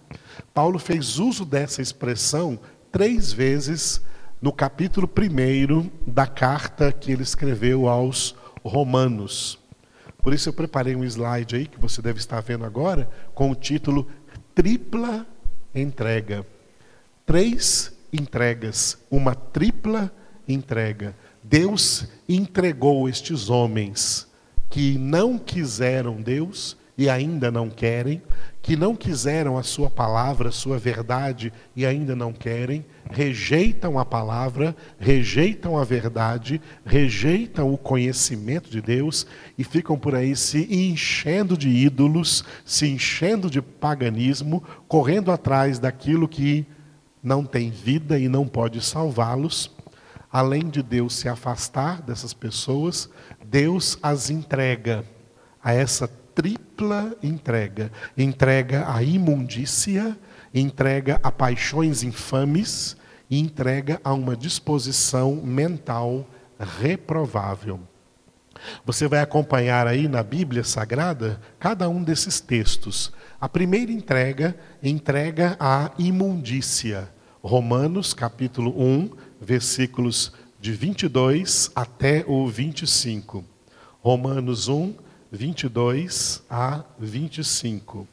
Paulo 0.54 0.78
fez 0.78 1.18
uso 1.18 1.44
dessa 1.44 1.82
expressão 1.82 2.58
três 2.90 3.32
vezes 3.32 4.00
no 4.40 4.52
capítulo 4.52 5.08
1 5.08 5.90
da 6.10 6.26
carta 6.26 6.90
que 6.90 7.12
ele 7.12 7.22
escreveu 7.22 7.88
aos 7.88 8.34
Romanos. 8.64 9.61
Por 10.22 10.32
isso 10.32 10.48
eu 10.48 10.52
preparei 10.52 10.94
um 10.94 11.04
slide 11.04 11.56
aí 11.56 11.66
que 11.66 11.80
você 11.80 12.00
deve 12.00 12.20
estar 12.20 12.40
vendo 12.40 12.64
agora 12.64 13.10
com 13.34 13.50
o 13.50 13.56
título 13.56 14.08
Tripla 14.54 15.26
entrega. 15.74 16.46
Três 17.26 17.92
entregas, 18.12 18.98
uma 19.10 19.34
tripla 19.34 20.12
entrega. 20.46 21.16
Deus 21.42 22.06
entregou 22.28 23.08
estes 23.08 23.50
homens 23.50 24.28
que 24.70 24.96
não 24.96 25.36
quiseram 25.36 26.22
Deus 26.22 26.76
e 27.02 27.10
ainda 27.10 27.50
não 27.50 27.68
querem, 27.68 28.22
que 28.62 28.76
não 28.76 28.94
quiseram 28.94 29.58
a 29.58 29.64
sua 29.64 29.90
palavra, 29.90 30.50
a 30.50 30.52
sua 30.52 30.78
verdade 30.78 31.52
e 31.74 31.84
ainda 31.84 32.14
não 32.14 32.32
querem, 32.32 32.86
rejeitam 33.10 33.98
a 33.98 34.04
palavra, 34.04 34.76
rejeitam 35.00 35.76
a 35.76 35.82
verdade, 35.82 36.62
rejeitam 36.84 37.74
o 37.74 37.76
conhecimento 37.76 38.70
de 38.70 38.80
Deus 38.80 39.26
e 39.58 39.64
ficam 39.64 39.98
por 39.98 40.14
aí 40.14 40.36
se 40.36 40.72
enchendo 40.72 41.58
de 41.58 41.68
ídolos, 41.68 42.44
se 42.64 42.86
enchendo 42.86 43.50
de 43.50 43.60
paganismo, 43.60 44.62
correndo 44.86 45.32
atrás 45.32 45.80
daquilo 45.80 46.28
que 46.28 46.64
não 47.20 47.44
tem 47.44 47.68
vida 47.68 48.16
e 48.16 48.28
não 48.28 48.46
pode 48.46 48.80
salvá-los. 48.80 49.72
Além 50.30 50.68
de 50.68 50.84
Deus 50.84 51.16
se 51.16 51.28
afastar 51.28 52.00
dessas 52.00 52.32
pessoas, 52.32 53.10
Deus 53.44 53.98
as 54.00 54.30
entrega 54.30 55.04
a 55.60 55.72
essa 55.72 56.08
tripla 56.34 57.16
entrega: 57.22 57.90
entrega 58.16 58.92
a 58.92 59.02
imundícia, 59.02 60.16
entrega 60.54 61.20
a 61.22 61.30
paixões 61.30 62.02
infames 62.02 62.96
e 63.30 63.38
entrega 63.38 64.00
a 64.04 64.12
uma 64.12 64.36
disposição 64.36 65.36
mental 65.36 66.26
reprovável. 66.58 67.80
Você 68.84 69.08
vai 69.08 69.20
acompanhar 69.20 69.86
aí 69.86 70.06
na 70.08 70.22
Bíblia 70.22 70.62
Sagrada 70.62 71.40
cada 71.58 71.88
um 71.88 72.02
desses 72.02 72.40
textos. 72.40 73.12
A 73.40 73.48
primeira 73.48 73.90
entrega 73.90 74.56
entrega 74.82 75.56
a 75.58 75.90
imundícia. 75.98 77.08
Romanos 77.42 78.14
capítulo 78.14 78.80
1, 78.80 79.10
versículos 79.40 80.32
de 80.60 80.72
22 80.72 81.72
até 81.74 82.24
o 82.28 82.46
25. 82.46 83.44
Romanos 84.00 84.68
1, 84.68 84.94
22 85.32 86.42
a 86.50 86.84
25. 86.98 88.06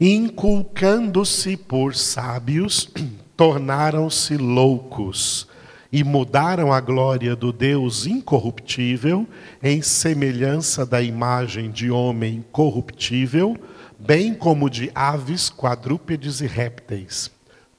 Inculcando-se 0.00 1.56
por 1.56 1.96
sábios, 1.96 2.88
tornaram-se 3.36 4.36
loucos 4.36 5.48
e 5.90 6.04
mudaram 6.04 6.72
a 6.72 6.80
glória 6.80 7.34
do 7.34 7.52
Deus 7.52 8.06
incorruptível 8.06 9.26
em 9.60 9.82
semelhança 9.82 10.86
da 10.86 11.02
imagem 11.02 11.68
de 11.68 11.90
homem 11.90 12.44
corruptível, 12.52 13.56
bem 13.98 14.34
como 14.34 14.70
de 14.70 14.88
aves, 14.94 15.50
quadrúpedes 15.50 16.40
e 16.40 16.46
répteis. 16.46 17.28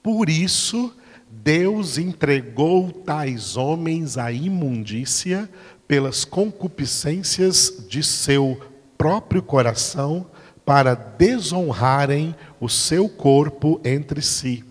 Por 0.01 0.29
isso, 0.29 0.93
Deus 1.41 1.97
entregou 1.97 2.91
tais 2.91 3.57
homens 3.57 4.17
à 4.17 4.31
imundícia 4.31 5.49
pelas 5.87 6.23
concupiscências 6.25 7.85
de 7.89 8.03
seu 8.03 8.59
próprio 8.97 9.41
coração, 9.41 10.27
para 10.65 10.93
desonrarem 10.95 12.33
o 12.59 12.69
seu 12.69 13.09
corpo 13.09 13.81
entre 13.83 14.21
si 14.21 14.63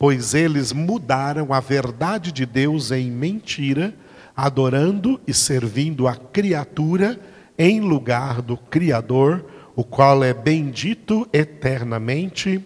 pois 0.00 0.32
eles 0.32 0.72
mudaram 0.72 1.52
a 1.52 1.60
verdade 1.60 2.32
de 2.32 2.46
Deus 2.46 2.90
em 2.90 3.10
mentira, 3.10 3.94
adorando 4.34 5.20
e 5.26 5.34
servindo 5.34 6.08
a 6.08 6.16
criatura 6.16 7.20
em 7.58 7.82
lugar 7.82 8.40
do 8.40 8.56
Criador, 8.56 9.44
o 9.76 9.84
qual 9.84 10.24
é 10.24 10.32
bendito 10.32 11.28
eternamente. 11.30 12.64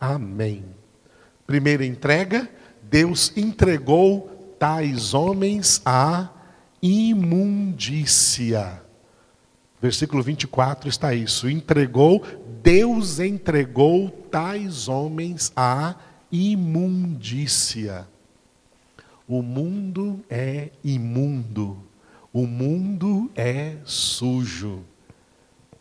Amém. 0.00 0.64
Primeira 1.46 1.86
entrega: 1.86 2.48
Deus 2.94 3.36
entregou 3.36 4.54
tais 4.56 5.14
homens 5.14 5.82
à 5.84 6.30
imundícia. 6.80 8.80
Versículo 9.82 10.22
24 10.22 10.88
está 10.88 11.12
isso. 11.12 11.50
Entregou, 11.50 12.22
Deus 12.62 13.18
entregou 13.18 14.10
tais 14.30 14.86
homens 14.86 15.52
à 15.56 15.96
imundícia. 16.30 18.06
O 19.26 19.42
mundo 19.42 20.24
é 20.30 20.70
imundo. 20.84 21.76
O 22.32 22.46
mundo 22.46 23.28
é 23.34 23.74
sujo. 23.84 24.84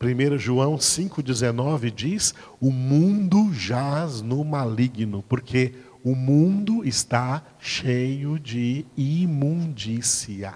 1 0.01 0.39
João 0.39 0.77
5,19 0.77 1.93
diz: 1.93 2.33
O 2.59 2.71
mundo 2.71 3.53
jaz 3.53 4.19
no 4.19 4.43
maligno, 4.43 5.23
porque 5.29 5.75
o 6.03 6.15
mundo 6.15 6.83
está 6.83 7.41
cheio 7.59 8.37
de 8.37 8.85
imundícia. 8.97 10.53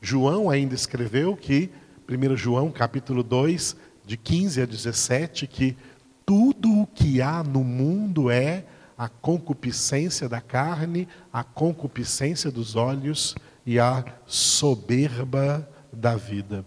João 0.00 0.48
ainda 0.48 0.74
escreveu 0.74 1.36
que, 1.36 1.70
1 2.08 2.36
João 2.36 2.70
capítulo 2.70 3.22
2, 3.22 3.76
de 4.06 4.16
15 4.16 4.62
a 4.62 4.66
17, 4.66 5.46
que 5.46 5.76
tudo 6.24 6.80
o 6.80 6.86
que 6.86 7.20
há 7.20 7.42
no 7.42 7.62
mundo 7.62 8.30
é 8.30 8.64
a 8.96 9.08
concupiscência 9.08 10.28
da 10.28 10.40
carne, 10.40 11.06
a 11.30 11.44
concupiscência 11.44 12.50
dos 12.50 12.74
olhos 12.74 13.34
e 13.66 13.78
a 13.78 14.04
soberba 14.26 15.68
da 15.92 16.16
vida. 16.16 16.64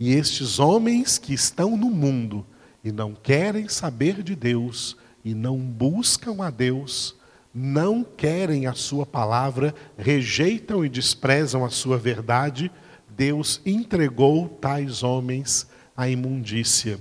E 0.00 0.14
estes 0.14 0.58
homens 0.58 1.18
que 1.18 1.34
estão 1.34 1.76
no 1.76 1.90
mundo 1.90 2.46
e 2.82 2.90
não 2.90 3.14
querem 3.14 3.68
saber 3.68 4.22
de 4.22 4.34
Deus 4.34 4.96
e 5.24 5.34
não 5.34 5.58
buscam 5.58 6.42
a 6.44 6.50
Deus, 6.50 7.16
não 7.54 8.02
querem 8.02 8.66
a 8.66 8.72
sua 8.72 9.04
palavra, 9.04 9.74
rejeitam 9.96 10.84
e 10.84 10.88
desprezam 10.88 11.64
a 11.64 11.70
sua 11.70 11.98
verdade, 11.98 12.70
Deus 13.08 13.60
entregou 13.64 14.48
tais 14.48 15.02
homens 15.02 15.66
à 15.96 16.08
imundícia 16.08 16.98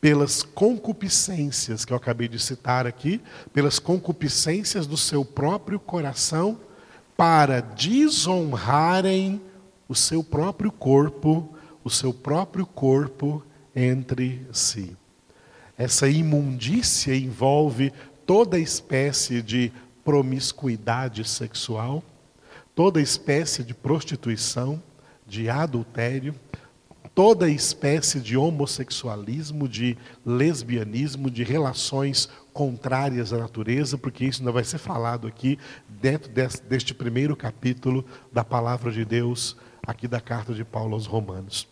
pelas 0.00 0.42
concupiscências 0.42 1.84
que 1.84 1.92
eu 1.92 1.96
acabei 1.96 2.28
de 2.28 2.38
citar 2.38 2.86
aqui, 2.86 3.20
pelas 3.52 3.80
concupiscências 3.80 4.86
do 4.86 4.96
seu 4.96 5.24
próprio 5.24 5.80
coração, 5.80 6.60
para 7.16 7.60
desonrarem 7.60 9.40
o 9.88 9.94
seu 9.94 10.22
próprio 10.22 10.70
corpo, 10.70 11.52
o 11.82 11.90
seu 11.90 12.12
próprio 12.12 12.66
corpo 12.66 13.42
entre 13.74 14.46
si. 14.52 14.96
Essa 15.78 16.08
imundícia 16.08 17.14
envolve 17.14 17.92
toda 18.24 18.58
espécie 18.58 19.42
de 19.42 19.72
promiscuidade 20.04 21.24
sexual, 21.24 22.02
toda 22.74 23.00
espécie 23.00 23.62
de 23.62 23.74
prostituição, 23.74 24.82
de 25.26 25.50
adultério, 25.50 26.34
toda 27.14 27.48
espécie 27.48 28.20
de 28.20 28.36
homossexualismo, 28.36 29.68
de 29.68 29.96
lesbianismo, 30.24 31.30
de 31.30 31.42
relações 31.42 32.28
contrárias 32.52 33.32
à 33.32 33.38
natureza, 33.38 33.98
porque 33.98 34.24
isso 34.24 34.40
ainda 34.40 34.52
vai 34.52 34.64
ser 34.64 34.78
falado 34.78 35.26
aqui 35.26 35.58
dentro 35.88 36.30
deste 36.68 36.94
primeiro 36.94 37.34
capítulo 37.34 38.04
da 38.32 38.44
palavra 38.44 38.92
de 38.92 39.04
Deus, 39.04 39.56
aqui 39.86 40.06
da 40.06 40.20
carta 40.20 40.54
de 40.54 40.64
Paulo 40.64 40.94
aos 40.94 41.06
Romanos. 41.06 41.66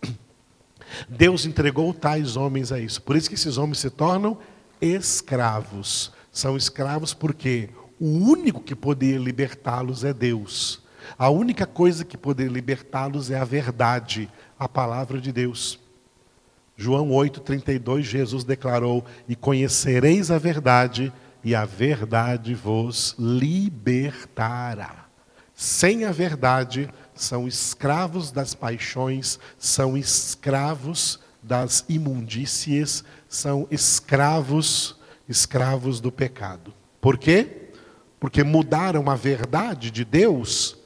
Deus 1.08 1.46
entregou 1.46 1.92
tais 1.92 2.36
homens 2.36 2.72
a 2.72 2.78
isso. 2.78 3.02
Por 3.02 3.16
isso 3.16 3.28
que 3.28 3.34
esses 3.34 3.56
homens 3.58 3.78
se 3.78 3.90
tornam 3.90 4.38
escravos. 4.80 6.12
São 6.32 6.56
escravos 6.56 7.14
porque 7.14 7.70
o 8.00 8.06
único 8.06 8.60
que 8.60 8.74
poderia 8.74 9.18
libertá-los 9.18 10.04
é 10.04 10.12
Deus. 10.12 10.82
A 11.18 11.28
única 11.28 11.66
coisa 11.66 12.04
que 12.04 12.16
poderia 12.16 12.52
libertá-los 12.52 13.30
é 13.30 13.38
a 13.38 13.44
verdade 13.44 14.30
a 14.58 14.68
palavra 14.68 15.20
de 15.20 15.32
Deus. 15.32 15.78
João 16.76 17.10
8,32, 17.10 18.02
Jesus 18.02 18.44
declarou: 18.44 19.04
E 19.28 19.36
conhecereis 19.36 20.30
a 20.30 20.38
verdade, 20.38 21.12
e 21.42 21.54
a 21.54 21.64
verdade 21.64 22.54
vos 22.54 23.14
libertará. 23.18 25.04
Sem 25.54 26.04
a 26.04 26.10
verdade, 26.10 26.90
são 27.14 27.46
escravos 27.46 28.30
das 28.30 28.54
paixões, 28.54 29.38
são 29.58 29.96
escravos 29.96 31.20
das 31.42 31.84
imundícias, 31.88 33.04
são 33.28 33.66
escravos, 33.70 34.96
escravos 35.28 36.00
do 36.00 36.10
pecado. 36.10 36.72
Por 37.00 37.18
quê? 37.18 37.70
Porque 38.18 38.42
mudaram 38.42 39.10
a 39.10 39.14
verdade 39.14 39.90
de 39.90 40.04
Deus 40.04 40.76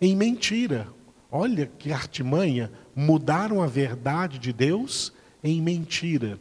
em 0.00 0.16
mentira. 0.16 0.88
Olha 1.30 1.70
que 1.78 1.92
artimanha 1.92 2.70
mudaram 2.96 3.62
a 3.62 3.66
verdade 3.66 4.38
de 4.38 4.54
Deus 4.54 5.12
em 5.44 5.60
mentira. 5.60 6.38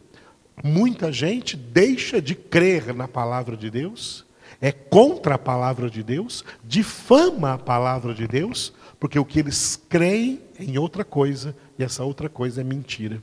Muita 0.64 1.12
gente 1.12 1.58
deixa 1.58 2.22
de 2.22 2.34
crer 2.34 2.94
na 2.96 3.10
palavra 3.10 3.58
de 3.58 3.70
Deus, 3.70 4.26
é 4.62 4.72
contra 4.72 5.36
a 5.36 5.38
palavra 5.40 5.90
de 5.90 6.02
Deus, 6.02 6.46
difama 6.64 7.54
a 7.54 7.58
palavra 7.58 8.14
de 8.14 8.26
Deus, 8.26 8.72
porque 9.00 9.20
o 9.20 9.26
que 9.26 9.40
eles 9.40 9.82
creem 9.90 10.42
é 10.60 10.64
em 10.64 10.78
outra 10.78 11.04
coisa, 11.04 11.56
e 11.78 11.84
essa 11.84 12.04
outra 12.04 12.30
coisa 12.30 12.62
é 12.62 12.64
mentira. 12.64 13.22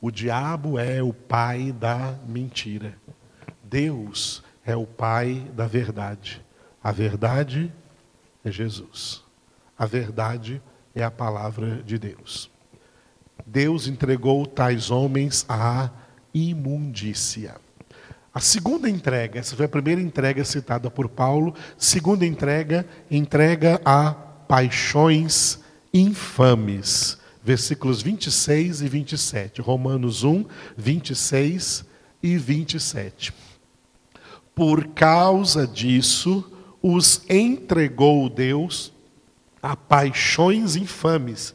O 0.00 0.10
diabo 0.10 0.78
é 0.78 1.02
o 1.02 1.12
pai 1.12 1.72
da 1.72 2.14
mentira. 2.26 2.94
Deus 3.64 4.42
é 4.64 4.76
o 4.76 4.86
pai 4.86 5.44
da 5.54 5.66
verdade. 5.66 6.44
A 6.82 6.92
verdade 6.92 7.72
é 8.44 8.50
Jesus. 8.50 9.24
A 9.76 9.86
verdade 9.86 10.62
é 10.94 11.02
a 11.02 11.10
palavra 11.10 11.82
de 11.82 11.98
Deus. 11.98 12.50
Deus 13.46 13.88
entregou 13.88 14.46
tais 14.46 14.90
homens 14.90 15.44
à 15.48 15.90
imundícia. 16.34 17.56
A 18.32 18.40
segunda 18.40 18.88
entrega, 18.88 19.40
essa 19.40 19.56
foi 19.56 19.64
a 19.64 19.68
primeira 19.68 20.00
entrega 20.00 20.44
citada 20.44 20.90
por 20.90 21.08
Paulo, 21.08 21.54
segunda 21.76 22.24
entrega, 22.24 22.86
entrega 23.10 23.80
a 23.84 24.14
paixões 24.48 25.60
infames. 25.94 27.18
Versículos 27.44 28.02
26 28.02 28.82
e 28.82 28.88
27. 28.88 29.60
Romanos 29.60 30.24
1, 30.24 30.44
26 30.76 31.84
e 32.22 32.36
27. 32.36 33.32
Por 34.54 34.88
causa 34.88 35.66
disso, 35.66 36.44
os 36.82 37.22
entregou 37.28 38.28
Deus 38.28 38.92
a 39.62 39.76
paixões 39.76 40.74
infames 40.74 41.54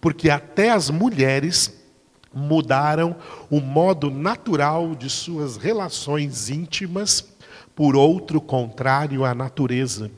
porque 0.00 0.30
até 0.30 0.70
as 0.70 0.90
mulheres 0.90 1.84
mudaram 2.32 3.16
o 3.50 3.60
modo 3.60 4.10
natural 4.10 4.94
de 4.94 5.08
suas 5.08 5.56
relações 5.56 6.50
íntimas 6.50 7.26
por 7.74 7.96
outro 7.96 8.40
contrário 8.40 9.24
à 9.24 9.34
natureza. 9.34 10.10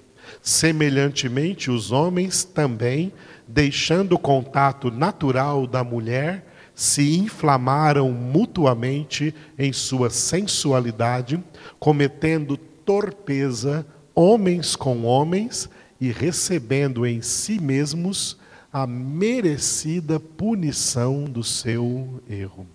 Semelhantemente, 0.42 1.70
os 1.70 1.90
homens 1.90 2.44
também, 2.44 3.12
deixando 3.46 4.14
o 4.14 4.18
contato 4.18 4.90
natural 4.90 5.66
da 5.66 5.82
mulher, 5.82 6.46
se 6.74 7.18
inflamaram 7.18 8.12
mutuamente 8.12 9.34
em 9.58 9.72
sua 9.72 10.10
sensualidade, 10.10 11.42
cometendo 11.78 12.56
torpeza 12.56 13.84
homens 14.14 14.76
com 14.76 15.04
homens 15.04 15.68
e 16.00 16.12
recebendo 16.12 17.04
em 17.04 17.20
si 17.20 17.60
mesmos 17.60 18.38
a 18.72 18.86
merecida 18.86 20.20
punição 20.20 21.24
do 21.24 21.42
seu 21.42 22.22
erro. 22.28 22.66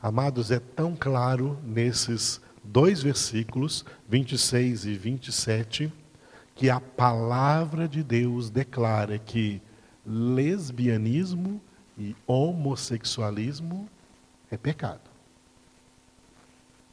Amados, 0.00 0.50
é 0.50 0.58
tão 0.58 0.94
claro 0.94 1.58
nesses 1.64 2.40
dois 2.62 3.02
versículos, 3.02 3.84
26 4.08 4.86
e 4.86 4.94
27, 4.94 5.92
que 6.54 6.70
a 6.70 6.80
palavra 6.80 7.88
de 7.88 8.02
Deus 8.02 8.50
declara 8.50 9.18
que 9.18 9.60
lesbianismo 10.06 11.60
e 11.98 12.14
homossexualismo 12.26 13.88
é 14.50 14.56
pecado. 14.56 15.00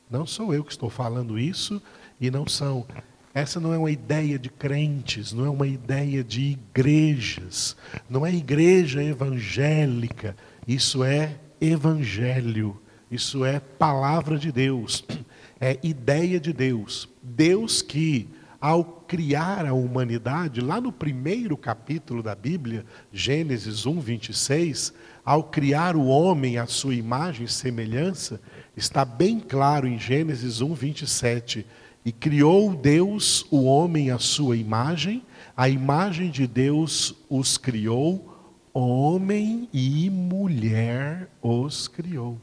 Não 0.09 0.25
sou 0.25 0.53
eu 0.53 0.63
que 0.63 0.71
estou 0.71 0.89
falando 0.89 1.39
isso 1.39 1.81
e 2.19 2.29
não 2.29 2.47
são. 2.47 2.85
Essa 3.33 3.59
não 3.59 3.73
é 3.73 3.77
uma 3.77 3.91
ideia 3.91 4.37
de 4.37 4.49
crentes, 4.49 5.31
não 5.31 5.45
é 5.45 5.49
uma 5.49 5.67
ideia 5.67 6.21
de 6.23 6.41
igrejas, 6.41 7.77
não 8.09 8.25
é 8.25 8.33
igreja 8.33 9.01
evangélica. 9.01 10.35
Isso 10.67 11.03
é 11.03 11.39
evangelho, 11.61 12.79
isso 13.09 13.45
é 13.45 13.59
palavra 13.59 14.37
de 14.37 14.51
Deus, 14.51 15.05
é 15.61 15.79
ideia 15.81 16.39
de 16.39 16.51
Deus. 16.51 17.07
Deus 17.23 17.81
que 17.81 18.27
ao 18.61 18.83
criar 18.83 19.65
a 19.65 19.73
humanidade, 19.73 20.61
lá 20.61 20.79
no 20.79 20.91
primeiro 20.91 21.57
capítulo 21.57 22.21
da 22.21 22.35
Bíblia, 22.35 22.85
Gênesis 23.11 23.87
1, 23.87 23.99
26, 23.99 24.93
ao 25.25 25.45
criar 25.45 25.95
o 25.95 26.05
homem 26.05 26.59
à 26.59 26.67
sua 26.67 26.93
imagem 26.93 27.45
e 27.45 27.49
semelhança, 27.49 28.39
está 28.77 29.03
bem 29.03 29.39
claro 29.39 29.87
em 29.87 29.97
Gênesis 29.97 30.61
1, 30.61 30.75
27. 30.75 31.65
E 32.05 32.11
criou 32.11 32.75
Deus 32.75 33.47
o 33.49 33.63
homem 33.63 34.11
à 34.11 34.19
sua 34.19 34.55
imagem, 34.55 35.23
a 35.57 35.67
imagem 35.67 36.29
de 36.29 36.45
Deus 36.45 37.15
os 37.27 37.57
criou, 37.57 38.59
homem 38.71 39.67
e 39.73 40.07
mulher 40.11 41.29
os 41.41 41.87
criou. 41.87 42.39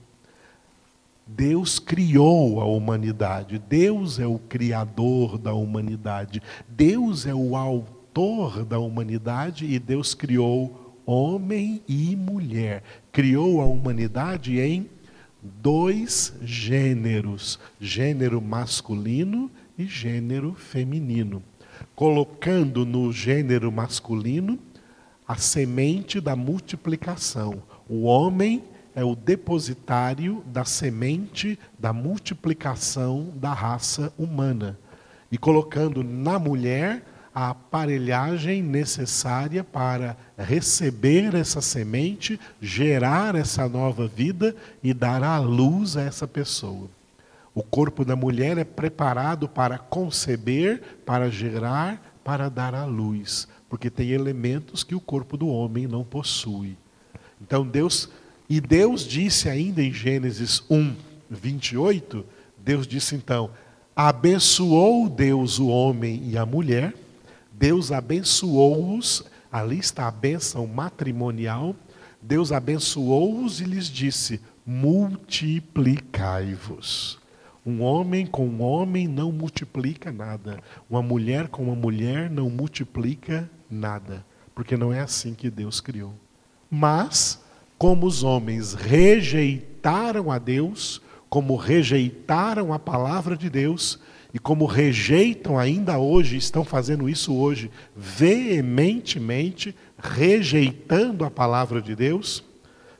Deus 1.28 1.78
criou 1.78 2.58
a 2.58 2.64
humanidade, 2.64 3.58
Deus 3.68 4.18
é 4.18 4.26
o 4.26 4.38
criador 4.38 5.36
da 5.36 5.52
humanidade, 5.52 6.42
Deus 6.66 7.26
é 7.26 7.34
o 7.34 7.54
autor 7.54 8.64
da 8.64 8.78
humanidade 8.78 9.66
e 9.66 9.78
Deus 9.78 10.14
criou 10.14 10.94
homem 11.04 11.82
e 11.86 12.16
mulher. 12.16 12.82
Criou 13.12 13.60
a 13.60 13.66
humanidade 13.66 14.58
em 14.58 14.88
dois 15.42 16.32
gêneros: 16.42 17.58
gênero 17.78 18.40
masculino 18.40 19.50
e 19.78 19.84
gênero 19.84 20.54
feminino. 20.54 21.42
Colocando 21.94 22.86
no 22.86 23.12
gênero 23.12 23.70
masculino 23.70 24.58
a 25.26 25.36
semente 25.36 26.20
da 26.20 26.34
multiplicação. 26.34 27.62
O 27.88 28.04
homem 28.04 28.64
é 28.98 29.04
o 29.04 29.14
depositário 29.14 30.42
da 30.46 30.64
semente 30.64 31.56
da 31.78 31.92
multiplicação 31.92 33.32
da 33.36 33.52
raça 33.52 34.12
humana. 34.18 34.76
E 35.30 35.38
colocando 35.38 36.02
na 36.02 36.36
mulher 36.36 37.04
a 37.32 37.50
aparelhagem 37.50 38.60
necessária 38.60 39.62
para 39.62 40.16
receber 40.36 41.32
essa 41.36 41.60
semente, 41.60 42.40
gerar 42.60 43.36
essa 43.36 43.68
nova 43.68 44.08
vida 44.08 44.56
e 44.82 44.92
dar 44.92 45.22
à 45.22 45.38
luz 45.38 45.96
a 45.96 46.02
essa 46.02 46.26
pessoa. 46.26 46.90
O 47.54 47.62
corpo 47.62 48.04
da 48.04 48.16
mulher 48.16 48.58
é 48.58 48.64
preparado 48.64 49.48
para 49.48 49.78
conceber, 49.78 50.82
para 51.06 51.30
gerar, 51.30 52.18
para 52.24 52.48
dar 52.48 52.74
à 52.74 52.84
luz, 52.84 53.46
porque 53.68 53.90
tem 53.90 54.10
elementos 54.10 54.82
que 54.82 54.96
o 54.96 55.00
corpo 55.00 55.36
do 55.36 55.46
homem 55.46 55.86
não 55.86 56.02
possui. 56.02 56.76
Então 57.40 57.64
Deus 57.64 58.10
e 58.48 58.60
Deus 58.60 59.02
disse 59.02 59.48
ainda 59.48 59.82
em 59.82 59.92
Gênesis 59.92 60.62
1, 60.70 60.94
28, 61.30 62.24
Deus 62.56 62.86
disse 62.86 63.14
então: 63.14 63.50
abençoou 63.94 65.08
Deus 65.08 65.58
o 65.58 65.66
homem 65.66 66.22
e 66.24 66.38
a 66.38 66.46
mulher, 66.46 66.94
Deus 67.52 67.90
abençoou-os, 67.90 69.24
ali 69.50 69.78
está 69.78 70.06
a 70.06 70.12
bênção 70.12 70.66
matrimonial, 70.66 71.74
Deus 72.22 72.52
abençoou-os 72.52 73.60
e 73.60 73.64
lhes 73.64 73.86
disse: 73.86 74.40
multiplicai-vos. 74.64 77.18
Um 77.66 77.82
homem 77.82 78.24
com 78.24 78.46
um 78.46 78.62
homem 78.62 79.08
não 79.08 79.32
multiplica 79.32 80.12
nada. 80.12 80.60
Uma 80.88 81.02
mulher 81.02 81.48
com 81.48 81.64
uma 81.64 81.74
mulher 81.74 82.30
não 82.30 82.48
multiplica 82.48 83.50
nada. 83.70 84.24
Porque 84.54 84.76
não 84.76 84.92
é 84.92 85.00
assim 85.00 85.34
que 85.34 85.50
Deus 85.50 85.80
criou. 85.80 86.14
Mas 86.70 87.42
como 87.78 88.06
os 88.06 88.24
homens 88.24 88.74
rejeitaram 88.74 90.30
a 90.30 90.38
Deus, 90.38 91.00
como 91.30 91.54
rejeitaram 91.54 92.72
a 92.72 92.78
palavra 92.78 93.36
de 93.36 93.48
Deus, 93.48 94.00
e 94.34 94.38
como 94.38 94.66
rejeitam 94.66 95.58
ainda 95.58 95.98
hoje, 95.98 96.36
estão 96.36 96.64
fazendo 96.64 97.08
isso 97.08 97.34
hoje, 97.34 97.70
veementemente, 97.96 99.74
rejeitando 99.96 101.24
a 101.24 101.30
palavra 101.30 101.80
de 101.80 101.94
Deus, 101.94 102.44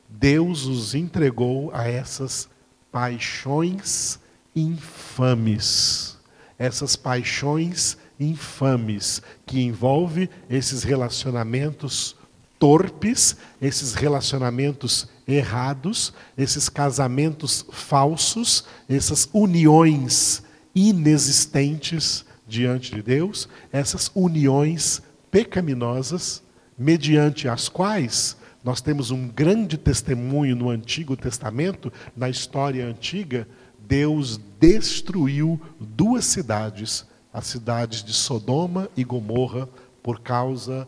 Deus 0.07 0.65
os 0.65 0.95
entregou 0.95 1.69
a 1.73 1.87
essas 1.87 2.49
paixões 2.91 4.19
infames. 4.55 6.17
Essas 6.57 6.95
paixões 6.95 7.97
infames 8.19 9.21
que 9.45 9.61
envolve 9.61 10.29
esses 10.49 10.83
relacionamentos 10.83 12.15
torpes, 12.59 13.37
esses 13.61 13.95
relacionamentos 13.95 15.07
errados, 15.25 16.13
esses 16.37 16.67
casamentos 16.67 17.65
falsos, 17.71 18.65
essas 18.87 19.29
uniões 19.33 20.43
inexistentes 20.75 22.25
diante 22.45 22.93
de 22.93 23.01
Deus, 23.01 23.47
essas 23.71 24.11
uniões 24.13 25.01
pecaminosas, 25.31 26.43
mediante 26.77 27.47
as 27.47 27.69
quais 27.69 28.35
nós 28.63 28.81
temos 28.81 29.09
um 29.09 29.27
grande 29.27 29.77
testemunho 29.77 30.55
no 30.55 30.69
Antigo 30.69 31.15
Testamento, 31.15 31.91
na 32.15 32.29
história 32.29 32.85
antiga, 32.85 33.47
Deus 33.79 34.39
destruiu 34.59 35.59
duas 35.79 36.25
cidades, 36.25 37.05
as 37.31 37.47
cidades 37.47 38.03
de 38.03 38.13
Sodoma 38.13 38.89
e 38.97 39.03
Gomorra, 39.03 39.69
por 40.03 40.19
causa 40.19 40.87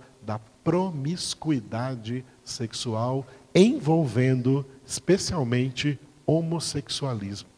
promiscuidade 0.63 2.23
sexual 2.43 3.25
envolvendo 3.53 4.65
especialmente 4.85 5.99
homossexualismo 6.25 7.49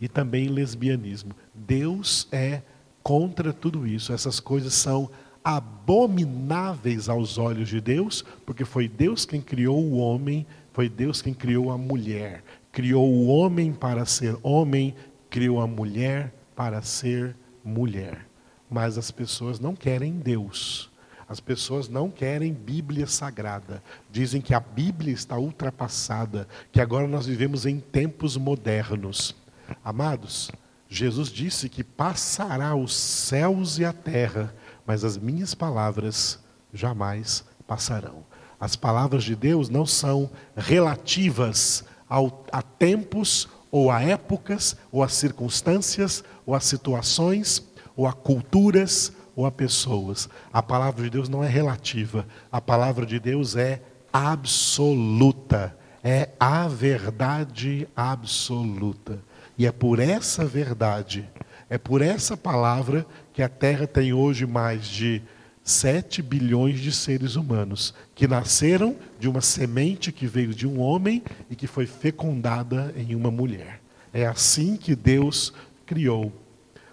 e 0.00 0.08
também 0.08 0.48
lesbianismo. 0.48 1.32
Deus 1.54 2.26
é 2.32 2.62
contra 3.02 3.52
tudo 3.52 3.86
isso. 3.86 4.12
Essas 4.12 4.40
coisas 4.40 4.74
são 4.74 5.08
abomináveis 5.44 7.08
aos 7.08 7.38
olhos 7.38 7.68
de 7.68 7.80
Deus, 7.80 8.24
porque 8.44 8.64
foi 8.64 8.88
Deus 8.88 9.24
quem 9.24 9.40
criou 9.40 9.80
o 9.80 9.98
homem, 9.98 10.46
foi 10.72 10.88
Deus 10.88 11.22
quem 11.22 11.34
criou 11.34 11.70
a 11.70 11.78
mulher. 11.78 12.42
Criou 12.70 13.08
o 13.08 13.28
homem 13.28 13.72
para 13.72 14.04
ser 14.04 14.36
homem, 14.42 14.94
criou 15.30 15.60
a 15.60 15.66
mulher 15.66 16.32
para 16.54 16.82
ser 16.82 17.36
mulher. 17.64 18.26
Mas 18.70 18.96
as 18.96 19.10
pessoas 19.10 19.60
não 19.60 19.74
querem 19.74 20.14
Deus. 20.14 20.90
As 21.32 21.40
pessoas 21.40 21.88
não 21.88 22.10
querem 22.10 22.52
Bíblia 22.52 23.06
sagrada. 23.06 23.82
Dizem 24.10 24.42
que 24.42 24.52
a 24.52 24.60
Bíblia 24.60 25.14
está 25.14 25.38
ultrapassada, 25.38 26.46
que 26.70 26.78
agora 26.78 27.08
nós 27.08 27.24
vivemos 27.24 27.64
em 27.64 27.80
tempos 27.80 28.36
modernos. 28.36 29.34
Amados, 29.82 30.50
Jesus 30.90 31.30
disse 31.30 31.70
que 31.70 31.82
passará 31.82 32.76
os 32.76 32.94
céus 32.94 33.78
e 33.78 33.84
a 33.86 33.94
terra, 33.94 34.54
mas 34.86 35.04
as 35.04 35.16
minhas 35.16 35.54
palavras 35.54 36.38
jamais 36.70 37.42
passarão. 37.66 38.26
As 38.60 38.76
palavras 38.76 39.24
de 39.24 39.34
Deus 39.34 39.70
não 39.70 39.86
são 39.86 40.28
relativas 40.54 41.82
ao, 42.10 42.44
a 42.52 42.60
tempos 42.60 43.48
ou 43.70 43.90
a 43.90 44.02
épocas, 44.02 44.76
ou 44.92 45.02
a 45.02 45.08
circunstâncias, 45.08 46.22
ou 46.44 46.54
a 46.54 46.60
situações, 46.60 47.66
ou 47.96 48.06
a 48.06 48.12
culturas, 48.12 49.14
ou 49.34 49.46
a 49.46 49.50
pessoas. 49.50 50.28
A 50.52 50.62
palavra 50.62 51.04
de 51.04 51.10
Deus 51.10 51.28
não 51.28 51.42
é 51.42 51.48
relativa, 51.48 52.26
a 52.50 52.60
palavra 52.60 53.06
de 53.06 53.18
Deus 53.18 53.56
é 53.56 53.82
absoluta, 54.12 55.76
é 56.02 56.28
a 56.38 56.68
verdade 56.68 57.88
absoluta. 57.96 59.18
E 59.56 59.66
é 59.66 59.72
por 59.72 59.98
essa 59.98 60.44
verdade, 60.44 61.28
é 61.68 61.78
por 61.78 62.02
essa 62.02 62.36
palavra 62.36 63.06
que 63.32 63.42
a 63.42 63.48
Terra 63.48 63.86
tem 63.86 64.12
hoje 64.12 64.46
mais 64.46 64.86
de 64.86 65.22
7 65.64 66.22
bilhões 66.22 66.80
de 66.80 66.90
seres 66.90 67.36
humanos 67.36 67.94
que 68.14 68.26
nasceram 68.26 68.96
de 69.18 69.28
uma 69.28 69.40
semente 69.40 70.10
que 70.10 70.26
veio 70.26 70.54
de 70.54 70.66
um 70.66 70.80
homem 70.80 71.22
e 71.48 71.54
que 71.54 71.66
foi 71.66 71.86
fecundada 71.86 72.92
em 72.96 73.14
uma 73.14 73.30
mulher. 73.30 73.80
É 74.12 74.26
assim 74.26 74.76
que 74.76 74.96
Deus 74.96 75.52
criou 75.86 76.32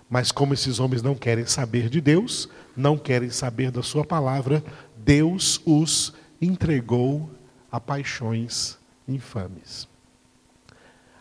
mas 0.10 0.32
como 0.32 0.54
esses 0.54 0.80
homens 0.80 1.02
não 1.04 1.14
querem 1.14 1.46
saber 1.46 1.90
de 1.90 2.02
Deus, 2.02 2.50
não 2.76 2.98
querem 2.98 3.30
saber 3.30 3.70
da 3.70 3.84
sua 3.84 4.04
palavra, 4.04 4.64
Deus 4.98 5.62
os 5.66 6.14
entregou 6.42 7.30
a 7.72 7.80
paixões 7.80 8.78
infames. 9.08 9.88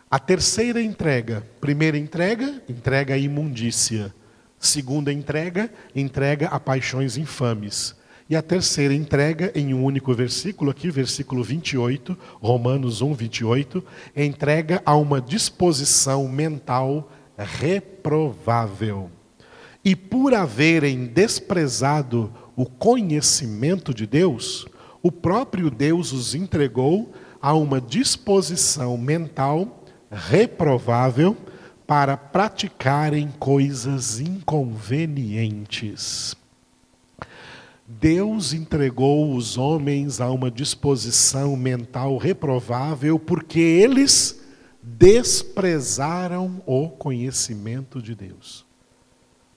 A 0.09 0.17
terceira 0.17 0.81
entrega, 0.81 1.45
primeira 1.61 1.97
entrega, 1.97 2.63
entrega 2.67 3.13
a 3.13 3.17
imundícia. 3.17 4.13
Segunda 4.57 5.13
entrega, 5.13 5.71
entrega 5.95 6.47
a 6.47 6.59
paixões 6.59 7.15
infames. 7.15 7.95
E 8.27 8.35
a 8.35 8.41
terceira 8.41 8.93
entrega, 8.93 9.51
em 9.55 9.73
um 9.73 9.83
único 9.83 10.13
versículo, 10.13 10.71
aqui, 10.71 10.89
versículo 10.89 11.43
28, 11.43 12.17
Romanos 12.41 13.01
1, 13.01 13.13
28, 13.13 13.83
entrega 14.15 14.81
a 14.85 14.95
uma 14.95 15.21
disposição 15.21 16.27
mental 16.27 17.11
reprovável. 17.43 19.09
E 19.83 19.95
por 19.95 20.33
haverem 20.33 21.05
desprezado 21.05 22.31
o 22.55 22.65
conhecimento 22.65 23.93
de 23.93 24.05
Deus, 24.05 24.67
o 25.01 25.11
próprio 25.11 25.71
Deus 25.71 26.11
os 26.11 26.35
entregou 26.35 27.13
a 27.41 27.53
uma 27.53 27.79
disposição 27.79 28.97
mental 28.97 29.85
reprovável 30.11 31.37
para 31.87 32.17
praticarem 32.17 33.29
coisas 33.39 34.19
inconvenientes. 34.19 36.35
Deus 37.87 38.53
entregou 38.53 39.33
os 39.33 39.57
homens 39.57 40.19
a 40.21 40.29
uma 40.29 40.51
disposição 40.51 41.55
mental 41.55 42.17
reprovável 42.17 43.17
porque 43.17 43.59
eles 43.59 44.38
desprezaram 44.81 46.61
o 46.65 46.89
conhecimento 46.89 48.01
de 48.01 48.15
Deus. 48.15 48.65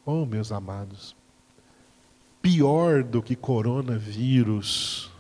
Oh, 0.05 0.27
meus 0.27 0.51
amados, 0.51 1.15
pior 2.41 3.05
do 3.05 3.23
que 3.23 3.37
coronavírus 3.37 5.11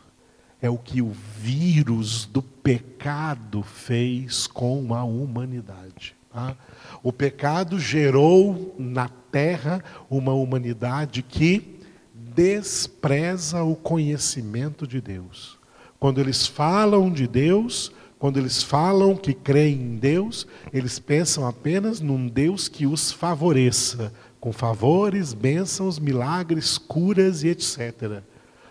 é 0.60 0.68
o 0.68 0.78
que 0.78 1.00
o 1.02 1.10
vírus 1.10 2.24
do 2.26 2.42
pecado 2.42 3.62
fez 3.62 4.46
com 4.46 4.94
a 4.94 5.02
humanidade. 5.04 6.16
Tá? 6.32 6.56
O 7.02 7.12
pecado 7.12 7.78
gerou 7.78 8.74
na 8.78 9.08
terra 9.08 9.82
uma 10.08 10.32
humanidade 10.32 11.22
que 11.22 11.80
despreza 12.14 13.62
o 13.62 13.76
conhecimento 13.76 14.86
de 14.86 15.00
Deus. 15.00 15.58
Quando 15.98 16.20
eles 16.20 16.46
falam 16.46 17.10
de 17.10 17.26
Deus, 17.26 17.92
quando 18.22 18.38
eles 18.38 18.62
falam 18.62 19.16
que 19.16 19.34
creem 19.34 19.74
em 19.74 19.96
Deus, 19.96 20.46
eles 20.72 21.00
pensam 21.00 21.44
apenas 21.44 21.98
num 21.98 22.28
Deus 22.28 22.68
que 22.68 22.86
os 22.86 23.10
favoreça, 23.10 24.12
com 24.38 24.52
favores, 24.52 25.34
bênçãos, 25.34 25.98
milagres, 25.98 26.78
curas 26.78 27.42
e 27.42 27.48
etc. 27.48 28.22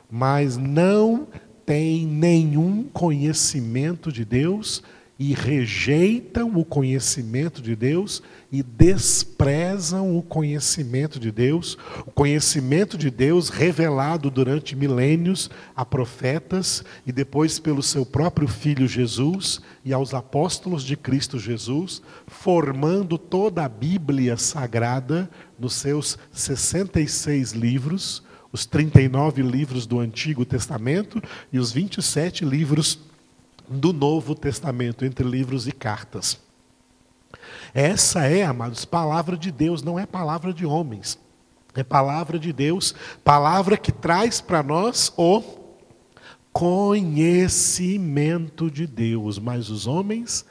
Mas 0.10 0.56
não 0.56 1.28
tem 1.66 2.08
nenhum 2.08 2.84
conhecimento 2.94 4.10
de 4.10 4.24
Deus 4.24 4.82
e 5.22 5.36
rejeitam 5.36 6.52
o 6.56 6.66
conhecimento 6.66 7.62
de 7.62 7.76
Deus 7.76 8.24
e 8.52 8.64
desprezam 8.64 10.18
o 10.18 10.24
conhecimento 10.24 11.20
de 11.20 11.32
Deus, 11.32 11.78
o 12.08 12.10
conhecimento 12.10 12.98
de 12.98 13.12
Deus 13.12 13.50
revelado 13.50 14.32
durante 14.32 14.76
milênios 14.76 15.48
a 15.76 15.86
profetas 15.86 16.84
e 17.06 17.12
depois 17.12 17.60
pelo 17.60 17.84
seu 17.84 18.04
próprio 18.04 18.48
filho 18.48 18.88
Jesus 18.88 19.62
e 19.86 19.94
aos 19.94 20.16
apóstolos 20.16 20.84
de 20.84 20.98
Cristo 20.98 21.38
Jesus, 21.38 22.02
formando 22.26 23.16
toda 23.16 23.64
a 23.64 23.70
Bíblia 23.70 24.38
sagrada 24.38 25.30
nos 25.60 25.76
seus 25.76 26.18
66 26.34 27.52
livros, 27.52 28.24
os 28.52 28.66
39 28.66 29.44
livros 29.44 29.86
do 29.86 30.00
Antigo 30.00 30.44
Testamento 30.46 31.22
e 31.54 31.60
os 31.60 31.72
27 31.72 32.44
livros 32.44 33.11
do 33.72 33.94
Novo 33.94 34.36
Testamento, 34.36 35.06
entre 35.06 35.28
livros 35.28 35.68
e 35.68 35.72
cartas. 35.72 36.40
Essa 37.74 38.26
é, 38.26 38.44
amados, 38.44 38.86
palavra 38.86 39.36
de 39.38 39.52
Deus, 39.52 39.82
não 39.82 39.98
é 39.98 40.06
palavra 40.06 40.54
de 40.54 40.64
homens. 40.66 41.18
É 41.74 41.84
palavra 41.84 42.38
de 42.38 42.52
Deus, 42.52 42.94
palavra 43.24 43.78
que 43.78 43.94
traz 43.94 44.42
para 44.42 44.62
nós 44.62 45.14
o 45.16 45.42
conhecimento 46.52 48.70
de 48.70 48.86
Deus, 48.86 49.40
mas 49.40 49.70
os 49.70 49.88
homens 49.88 50.44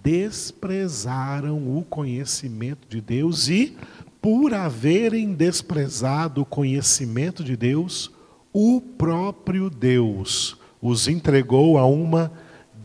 desprezaram 0.00 1.76
o 1.76 1.82
conhecimento 1.82 2.86
de 2.88 3.00
Deus 3.00 3.48
e, 3.48 3.76
por 4.22 4.54
haverem 4.54 5.34
desprezado 5.34 6.42
o 6.42 6.46
conhecimento 6.46 7.42
de 7.42 7.56
Deus, 7.56 8.12
o 8.52 8.80
próprio 8.80 9.68
Deus 9.68 10.56
os 10.80 11.08
entregou 11.08 11.78
a 11.78 11.84
uma 11.84 12.32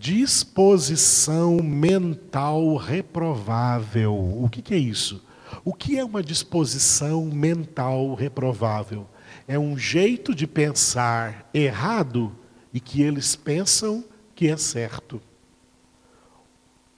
disposição 0.05 1.57
mental 1.63 2.75
reprovável. 2.75 4.13
O 4.13 4.47
que, 4.47 4.61
que 4.61 4.75
é 4.75 4.77
isso? 4.77 5.19
O 5.63 5.73
que 5.73 5.97
é 5.97 6.05
uma 6.05 6.21
disposição 6.21 7.25
mental 7.25 8.13
reprovável? 8.13 9.07
É 9.47 9.57
um 9.57 9.75
jeito 9.75 10.35
de 10.35 10.45
pensar 10.45 11.49
errado 11.51 12.31
e 12.71 12.79
que 12.79 13.01
eles 13.01 13.35
pensam 13.35 14.05
que 14.35 14.47
é 14.47 14.55
certo. 14.57 15.19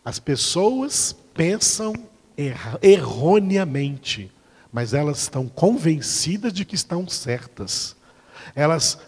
As 0.04 0.20
pessoas 0.20 1.16
pensam 1.34 1.94
er 2.36 2.78
erroneamente, 2.82 4.30
mas 4.70 4.94
elas 4.94 5.20
estão 5.22 5.48
convencidas 5.48 6.52
de 6.52 6.66
que 6.66 6.76
estão 6.76 7.08
certas. 7.08 7.96
Elas 8.54 9.00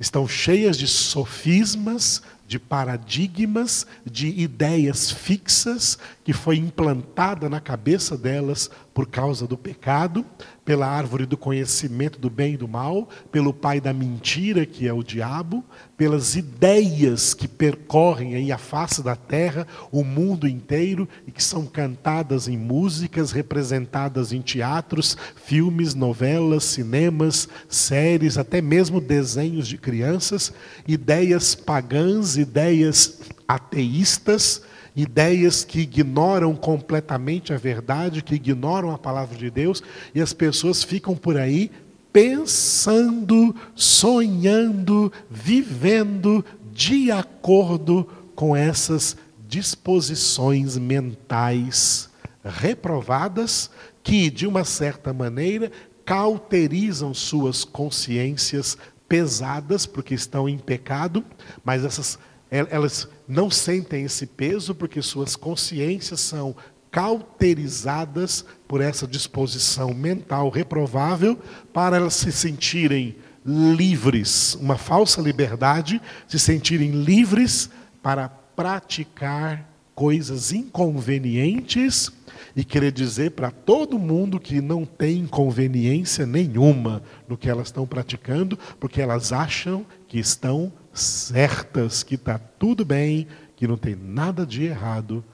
estão 0.00 0.26
cheias 0.26 0.76
de 0.76 0.86
sofismas, 0.86 2.22
de 2.46 2.58
paradigmas, 2.58 3.86
de 4.04 4.28
ideias 4.28 5.10
fixas 5.10 5.98
que 6.26 6.32
foi 6.32 6.56
implantada 6.56 7.48
na 7.48 7.60
cabeça 7.60 8.18
delas 8.18 8.68
por 8.92 9.06
causa 9.06 9.46
do 9.46 9.56
pecado, 9.56 10.26
pela 10.64 10.84
árvore 10.84 11.24
do 11.24 11.36
conhecimento 11.36 12.18
do 12.18 12.28
bem 12.28 12.54
e 12.54 12.56
do 12.56 12.66
mal, 12.66 13.08
pelo 13.30 13.54
pai 13.54 13.80
da 13.80 13.92
mentira, 13.92 14.66
que 14.66 14.88
é 14.88 14.92
o 14.92 15.04
diabo, 15.04 15.64
pelas 15.96 16.34
ideias 16.34 17.32
que 17.32 17.46
percorrem 17.46 18.34
aí 18.34 18.50
a 18.50 18.58
face 18.58 19.04
da 19.04 19.14
terra, 19.14 19.68
o 19.92 20.02
mundo 20.02 20.48
inteiro 20.48 21.08
e 21.28 21.30
que 21.30 21.44
são 21.44 21.64
cantadas 21.64 22.48
em 22.48 22.58
músicas, 22.58 23.30
representadas 23.30 24.32
em 24.32 24.42
teatros, 24.42 25.16
filmes, 25.36 25.94
novelas, 25.94 26.64
cinemas, 26.64 27.48
séries, 27.68 28.36
até 28.36 28.60
mesmo 28.60 29.00
desenhos 29.00 29.68
de 29.68 29.78
crianças, 29.78 30.52
ideias 30.88 31.54
pagãs, 31.54 32.36
ideias 32.36 33.20
ateístas, 33.46 34.60
ideias 34.96 35.62
que 35.62 35.80
ignoram 35.80 36.56
completamente 36.56 37.52
a 37.52 37.58
verdade, 37.58 38.22
que 38.22 38.34
ignoram 38.34 38.90
a 38.90 38.98
palavra 38.98 39.36
de 39.36 39.50
Deus, 39.50 39.82
e 40.14 40.20
as 40.22 40.32
pessoas 40.32 40.82
ficam 40.82 41.14
por 41.14 41.36
aí 41.36 41.70
pensando, 42.10 43.54
sonhando, 43.74 45.12
vivendo 45.30 46.42
de 46.72 47.10
acordo 47.10 48.08
com 48.34 48.56
essas 48.56 49.16
disposições 49.46 50.78
mentais 50.78 52.08
reprovadas 52.42 53.70
que, 54.02 54.30
de 54.30 54.46
uma 54.46 54.64
certa 54.64 55.12
maneira, 55.12 55.70
cauterizam 56.06 57.12
suas 57.12 57.64
consciências 57.64 58.78
pesadas 59.06 59.84
porque 59.84 60.14
estão 60.14 60.48
em 60.48 60.58
pecado, 60.58 61.22
mas 61.64 61.84
essas 61.84 62.18
elas 62.50 63.08
não 63.28 63.50
sentem 63.50 64.04
esse 64.04 64.26
peso 64.26 64.74
porque 64.74 65.02
suas 65.02 65.36
consciências 65.36 66.20
são 66.20 66.54
cauterizadas 66.90 68.44
por 68.66 68.80
essa 68.80 69.06
disposição 69.06 69.92
mental 69.92 70.48
reprovável 70.48 71.38
para 71.72 71.96
elas 71.96 72.14
se 72.14 72.32
sentirem 72.32 73.16
livres, 73.44 74.54
uma 74.54 74.76
falsa 74.76 75.20
liberdade, 75.20 76.00
se 76.26 76.38
sentirem 76.38 76.90
livres 76.90 77.70
para 78.02 78.28
praticar 78.28 79.70
coisas 79.94 80.52
inconvenientes 80.52 82.10
e 82.54 82.64
querer 82.64 82.92
dizer 82.92 83.32
para 83.32 83.50
todo 83.50 83.98
mundo 83.98 84.40
que 84.40 84.60
não 84.60 84.84
tem 84.84 85.18
inconveniência 85.18 86.26
nenhuma 86.26 87.02
no 87.28 87.36
que 87.36 87.48
elas 87.48 87.68
estão 87.68 87.86
praticando, 87.86 88.58
porque 88.80 89.00
elas 89.00 89.32
acham 89.32 89.86
que 90.08 90.18
estão 90.18 90.72
certas 91.00 92.02
que 92.02 92.14
está 92.14 92.38
tudo 92.38 92.84
bem, 92.84 93.26
que 93.54 93.66
não 93.66 93.76
tem 93.76 93.94
nada 93.94 94.46
de 94.46 94.64
errado, 94.64 95.24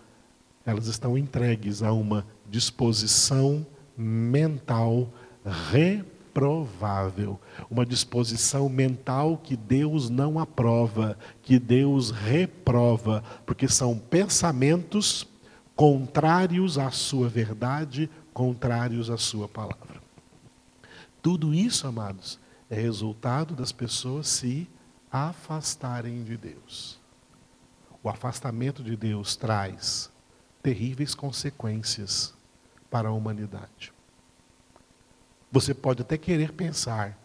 elas 0.64 0.86
estão 0.86 1.18
entregues 1.18 1.82
a 1.82 1.92
uma 1.92 2.26
disposição 2.48 3.66
mental 3.96 5.08
reprovável, 5.70 7.40
uma 7.70 7.84
disposição 7.84 8.68
mental 8.68 9.36
que 9.36 9.56
Deus 9.56 10.08
não 10.08 10.38
aprova, 10.38 11.18
que 11.42 11.58
Deus 11.58 12.10
reprova, 12.10 13.24
porque 13.44 13.68
são 13.68 13.98
pensamentos 13.98 15.26
contrários 15.74 16.78
à 16.78 16.90
sua 16.90 17.28
verdade, 17.28 18.08
contrários 18.32 19.10
à 19.10 19.16
sua 19.16 19.48
palavra. 19.48 20.00
Tudo 21.20 21.54
isso, 21.54 21.86
amados, 21.86 22.38
é 22.68 22.74
resultado 22.74 23.54
das 23.54 23.72
pessoas 23.72 24.28
se 24.28 24.68
afastarem 25.12 26.24
de 26.24 26.38
Deus. 26.38 26.98
O 28.02 28.08
afastamento 28.08 28.82
de 28.82 28.96
Deus 28.96 29.36
traz 29.36 30.10
terríveis 30.62 31.14
consequências 31.14 32.32
para 32.90 33.08
a 33.08 33.12
humanidade. 33.12 33.92
Você 35.50 35.74
pode 35.74 36.00
até 36.00 36.16
querer 36.16 36.52
pensar 36.52 37.18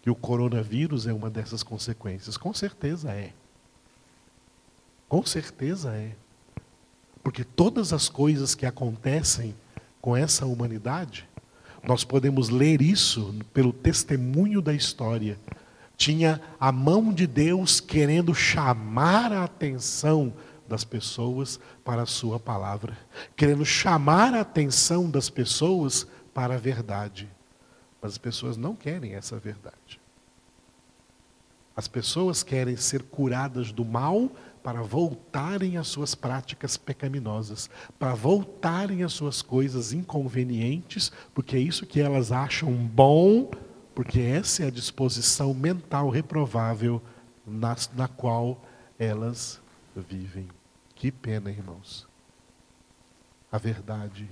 que 0.00 0.10
o 0.10 0.14
coronavírus 0.14 1.06
é 1.06 1.12
uma 1.12 1.28
dessas 1.28 1.62
consequências. 1.62 2.36
Com 2.36 2.54
certeza 2.54 3.10
é. 3.10 3.32
Com 5.08 5.24
certeza 5.26 5.92
é. 5.92 6.14
Porque 7.22 7.44
todas 7.44 7.92
as 7.92 8.08
coisas 8.08 8.54
que 8.54 8.66
acontecem 8.66 9.54
com 10.00 10.16
essa 10.16 10.46
humanidade, 10.46 11.28
nós 11.82 12.04
podemos 12.04 12.48
ler 12.48 12.80
isso 12.80 13.34
pelo 13.52 13.72
testemunho 13.72 14.62
da 14.62 14.72
história. 14.72 15.38
Tinha 15.96 16.40
a 16.58 16.72
mão 16.72 17.12
de 17.12 17.26
Deus 17.26 17.80
querendo 17.80 18.34
chamar 18.34 19.32
a 19.32 19.44
atenção 19.44 20.32
das 20.68 20.84
pessoas 20.84 21.60
para 21.84 22.02
a 22.02 22.06
sua 22.06 22.40
palavra, 22.40 22.96
querendo 23.36 23.64
chamar 23.64 24.34
a 24.34 24.40
atenção 24.40 25.10
das 25.10 25.28
pessoas 25.28 26.06
para 26.32 26.54
a 26.54 26.58
verdade. 26.58 27.28
Mas 28.00 28.12
as 28.12 28.18
pessoas 28.18 28.56
não 28.56 28.74
querem 28.74 29.14
essa 29.14 29.38
verdade. 29.38 30.00
As 31.74 31.88
pessoas 31.88 32.42
querem 32.42 32.76
ser 32.76 33.02
curadas 33.02 33.72
do 33.72 33.84
mal 33.84 34.30
para 34.62 34.82
voltarem 34.82 35.76
às 35.76 35.88
suas 35.88 36.14
práticas 36.14 36.76
pecaminosas, 36.76 37.68
para 37.98 38.14
voltarem 38.14 39.02
às 39.02 39.12
suas 39.12 39.42
coisas 39.42 39.92
inconvenientes, 39.92 41.10
porque 41.34 41.56
é 41.56 41.60
isso 41.60 41.86
que 41.86 42.00
elas 42.00 42.30
acham 42.30 42.72
bom, 42.72 43.50
porque 43.94 44.20
essa 44.20 44.64
é 44.64 44.66
a 44.66 44.70
disposição 44.70 45.52
mental 45.52 46.08
reprovável 46.08 47.02
na, 47.46 47.76
na 47.94 48.08
qual 48.08 48.60
elas 48.98 49.60
vivem. 49.94 50.48
Que 50.94 51.10
pena, 51.10 51.50
irmãos. 51.50 52.06
A 53.50 53.58
verdade 53.58 54.28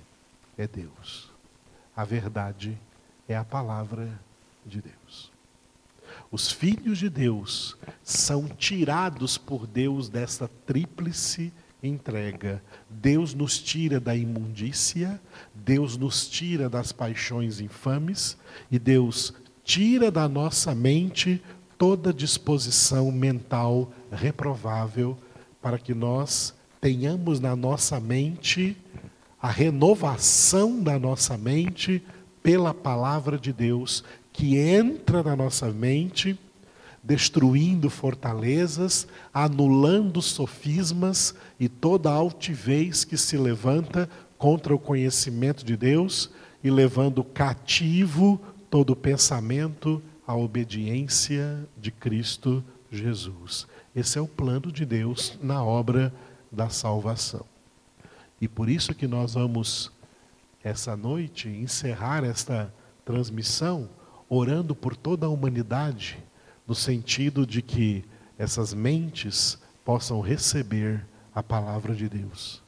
é 0.57 0.67
Deus. 0.67 1.31
A 1.95 2.05
verdade 2.05 2.79
é 3.29 3.37
a 3.37 3.45
palavra 3.45 4.21
de 4.65 4.81
Deus. 4.81 5.31
Os 6.31 6.51
filhos 6.51 6.99
de 6.99 7.09
Deus 7.09 7.77
são 8.03 8.49
tirados 8.49 9.37
por 9.37 9.67
Deus 9.67 10.09
dessa 10.09 10.49
tríplice 10.67 11.53
entrega. 11.83 12.63
Deus 12.89 13.35
nos 13.35 13.59
tira 13.59 13.99
da 13.99 14.15
imundícia, 14.15 15.21
Deus 15.55 15.97
nos 15.97 16.29
tira 16.29 16.69
das 16.69 16.93
paixões 16.93 17.61
infames 17.61 18.37
e 18.71 18.79
Deus 18.79 19.35
tira 19.71 20.11
da 20.11 20.29
nossa 20.29 20.75
mente 20.75 21.41
toda 21.79 22.13
disposição 22.13 23.13
mental 23.13 23.93
reprovável 24.11 25.17
para 25.63 25.79
que 25.79 25.95
nós 25.95 26.53
tenhamos 26.81 27.39
na 27.39 27.55
nossa 27.55 28.01
mente 28.01 28.77
a 29.41 29.49
renovação 29.49 30.83
da 30.83 30.99
nossa 30.99 31.39
mente 31.39 32.03
pela 32.43 32.75
palavra 32.75 33.39
de 33.39 33.53
Deus 33.53 34.03
que 34.33 34.57
entra 34.59 35.23
na 35.23 35.37
nossa 35.37 35.71
mente, 35.71 36.37
destruindo 37.01 37.89
fortalezas, 37.89 39.07
anulando 39.33 40.21
sofismas 40.21 41.33
e 41.61 41.69
toda 41.69 42.11
altivez 42.11 43.05
que 43.05 43.17
se 43.17 43.37
levanta 43.37 44.11
contra 44.37 44.75
o 44.75 44.81
conhecimento 44.81 45.65
de 45.65 45.77
Deus 45.77 46.29
e 46.61 46.71
levando 46.73 47.23
cativo 47.23 48.41
todo 48.71 48.95
pensamento 48.95 50.01
à 50.27 50.35
obediência 50.35 51.69
de 51.77 51.91
Cristo 51.91 52.65
Jesus. 52.91 53.67
Esse 53.95 54.17
é 54.17 54.21
o 54.21 54.29
plano 54.29 54.71
de 54.71 54.87
Deus 54.87 55.37
na 55.43 55.63
obra 55.65 56.15
da 56.51 56.69
salvação. 56.69 57.45
E 58.41 58.47
por 58.47 58.69
isso 58.69 58.95
que 58.95 59.09
nós 59.09 59.35
vamos 59.35 59.91
essa 60.63 60.97
noite 60.97 61.49
encerrar 61.49 62.25
esta 62.25 62.73
transmissão 63.05 63.89
orando 64.29 64.75
por 64.75 64.95
toda 64.95 65.27
a 65.27 65.31
humanidade, 65.31 66.19
no 66.67 66.75
sentido 66.75 67.45
de 67.45 67.61
que 67.61 68.05
essas 68.39 68.73
mentes 68.73 69.59
possam 69.85 70.21
receber 70.21 71.05
a 71.35 71.43
palavra 71.43 71.95
de 71.95 72.09
Deus. 72.09 72.63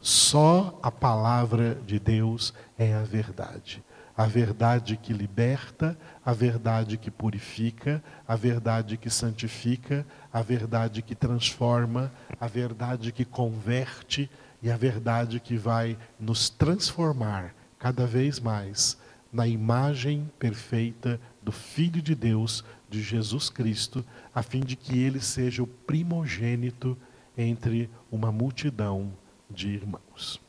Só 0.00 0.78
a 0.82 0.90
palavra 0.90 1.74
de 1.86 1.98
Deus 1.98 2.52
é 2.76 2.94
a 2.94 3.02
verdade. 3.02 3.82
A 4.18 4.26
verdade 4.26 4.96
que 4.96 5.12
liberta, 5.12 5.96
a 6.26 6.32
verdade 6.32 6.98
que 6.98 7.08
purifica, 7.08 8.02
a 8.26 8.34
verdade 8.34 8.96
que 8.96 9.08
santifica, 9.08 10.04
a 10.32 10.42
verdade 10.42 11.02
que 11.02 11.14
transforma, 11.14 12.10
a 12.40 12.48
verdade 12.48 13.12
que 13.12 13.24
converte 13.24 14.28
e 14.60 14.72
a 14.72 14.76
verdade 14.76 15.38
que 15.38 15.56
vai 15.56 15.96
nos 16.18 16.50
transformar 16.50 17.54
cada 17.78 18.08
vez 18.08 18.40
mais 18.40 18.98
na 19.32 19.46
imagem 19.46 20.28
perfeita 20.36 21.20
do 21.40 21.52
Filho 21.52 22.02
de 22.02 22.16
Deus, 22.16 22.64
de 22.90 23.00
Jesus 23.00 23.48
Cristo, 23.48 24.04
a 24.34 24.42
fim 24.42 24.62
de 24.62 24.74
que 24.74 24.98
ele 24.98 25.20
seja 25.20 25.62
o 25.62 25.66
primogênito 25.68 26.98
entre 27.36 27.88
uma 28.10 28.32
multidão 28.32 29.12
de 29.48 29.68
irmãos. 29.68 30.47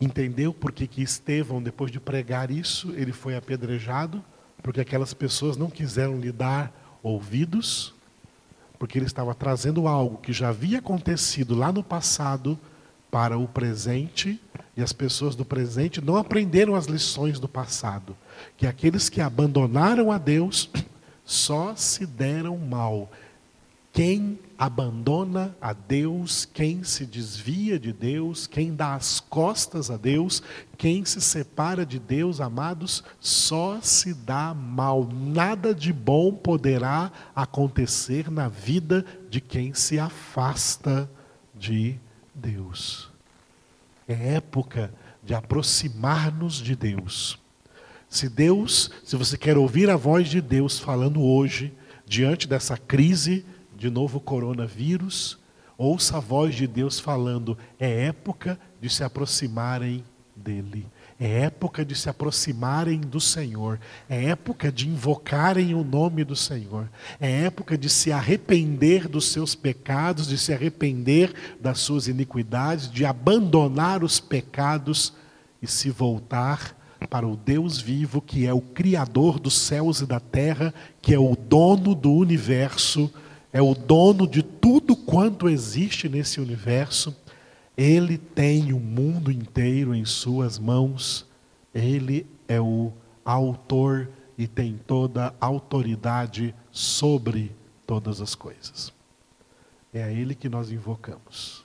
Entendeu 0.00 0.54
por 0.54 0.72
que, 0.72 0.86
que 0.86 1.02
Estevão, 1.02 1.62
depois 1.62 1.92
de 1.92 2.00
pregar 2.00 2.50
isso, 2.50 2.92
ele 2.96 3.12
foi 3.12 3.36
apedrejado? 3.36 4.24
Porque 4.62 4.80
aquelas 4.80 5.12
pessoas 5.12 5.56
não 5.56 5.68
quiseram 5.68 6.18
lhe 6.18 6.32
dar 6.32 6.98
ouvidos, 7.02 7.94
porque 8.78 8.98
ele 8.98 9.06
estava 9.06 9.34
trazendo 9.34 9.86
algo 9.86 10.18
que 10.18 10.32
já 10.32 10.48
havia 10.48 10.78
acontecido 10.78 11.54
lá 11.54 11.70
no 11.70 11.82
passado 11.82 12.58
para 13.10 13.36
o 13.36 13.46
presente 13.46 14.40
e 14.76 14.82
as 14.82 14.92
pessoas 14.92 15.34
do 15.34 15.44
presente 15.44 16.00
não 16.00 16.16
aprenderam 16.16 16.74
as 16.74 16.86
lições 16.86 17.38
do 17.38 17.48
passado. 17.48 18.16
Que 18.56 18.66
aqueles 18.66 19.08
que 19.08 19.20
abandonaram 19.20 20.10
a 20.10 20.16
Deus 20.16 20.70
só 21.24 21.74
se 21.76 22.06
deram 22.06 22.56
mal. 22.56 23.10
Quem 23.92 24.38
abandona 24.60 25.56
a 25.58 25.72
Deus, 25.72 26.44
quem 26.44 26.84
se 26.84 27.06
desvia 27.06 27.78
de 27.78 27.94
Deus, 27.94 28.46
quem 28.46 28.74
dá 28.74 28.94
as 28.94 29.18
costas 29.18 29.90
a 29.90 29.96
Deus, 29.96 30.42
quem 30.76 31.02
se 31.02 31.18
separa 31.18 31.86
de 31.86 31.98
Deus, 31.98 32.42
amados, 32.42 33.02
só 33.18 33.80
se 33.80 34.12
dá 34.12 34.52
mal. 34.52 35.08
Nada 35.10 35.74
de 35.74 35.94
bom 35.94 36.34
poderá 36.34 37.10
acontecer 37.34 38.30
na 38.30 38.48
vida 38.48 39.02
de 39.30 39.40
quem 39.40 39.72
se 39.72 39.98
afasta 39.98 41.10
de 41.54 41.98
Deus. 42.34 43.08
É 44.06 44.34
época 44.34 44.92
de 45.24 45.32
aproximar-nos 45.32 46.56
de 46.56 46.76
Deus. 46.76 47.38
Se 48.10 48.28
Deus, 48.28 48.90
se 49.06 49.16
você 49.16 49.38
quer 49.38 49.56
ouvir 49.56 49.88
a 49.88 49.96
voz 49.96 50.28
de 50.28 50.42
Deus 50.42 50.78
falando 50.78 51.22
hoje, 51.22 51.72
diante 52.04 52.46
dessa 52.46 52.76
crise 52.76 53.46
de 53.80 53.88
novo 53.88 54.20
coronavírus, 54.20 55.38
ouça 55.78 56.18
a 56.18 56.20
voz 56.20 56.54
de 56.54 56.66
Deus 56.66 57.00
falando: 57.00 57.56
é 57.78 58.04
época 58.04 58.60
de 58.78 58.90
se 58.90 59.02
aproximarem 59.02 60.04
dele. 60.36 60.86
É 61.18 61.44
época 61.44 61.82
de 61.82 61.94
se 61.94 62.08
aproximarem 62.08 63.00
do 63.00 63.18
Senhor. 63.18 63.80
É 64.08 64.26
época 64.26 64.70
de 64.70 64.86
invocarem 64.86 65.74
o 65.74 65.82
nome 65.82 66.24
do 66.24 66.36
Senhor. 66.36 66.90
É 67.18 67.44
época 67.44 67.78
de 67.78 67.88
se 67.88 68.12
arrepender 68.12 69.08
dos 69.08 69.32
seus 69.32 69.54
pecados, 69.54 70.26
de 70.26 70.36
se 70.36 70.52
arrepender 70.52 71.32
das 71.58 71.78
suas 71.78 72.06
iniquidades, 72.06 72.90
de 72.90 73.06
abandonar 73.06 74.04
os 74.04 74.20
pecados 74.20 75.14
e 75.62 75.66
se 75.66 75.90
voltar 75.90 76.76
para 77.08 77.26
o 77.26 77.34
Deus 77.34 77.80
vivo, 77.80 78.20
que 78.20 78.46
é 78.46 78.52
o 78.52 78.60
Criador 78.60 79.38
dos 79.38 79.54
céus 79.54 80.00
e 80.00 80.06
da 80.06 80.20
terra, 80.20 80.72
que 81.00 81.14
é 81.14 81.18
o 81.18 81.34
dono 81.34 81.94
do 81.94 82.12
universo, 82.12 83.10
é 83.52 83.60
o 83.60 83.74
dono 83.74 84.26
de 84.26 84.42
tudo 84.42 84.94
quanto 84.94 85.48
existe 85.48 86.08
nesse 86.08 86.40
universo 86.40 87.14
ele 87.82 88.18
tem 88.18 88.74
o 88.74 88.78
mundo 88.78 89.32
inteiro 89.32 89.94
em 89.94 90.04
suas 90.04 90.58
mãos. 90.58 91.26
Ele 91.74 92.26
é 92.46 92.60
o 92.60 92.92
autor 93.24 94.10
e 94.36 94.46
tem 94.46 94.78
toda 94.86 95.34
a 95.40 95.46
autoridade 95.46 96.54
sobre 96.70 97.56
todas 97.86 98.20
as 98.20 98.34
coisas. 98.34 98.92
É 99.94 100.02
a 100.02 100.12
Ele 100.12 100.34
que 100.34 100.46
nós 100.46 100.70
invocamos. 100.70 101.59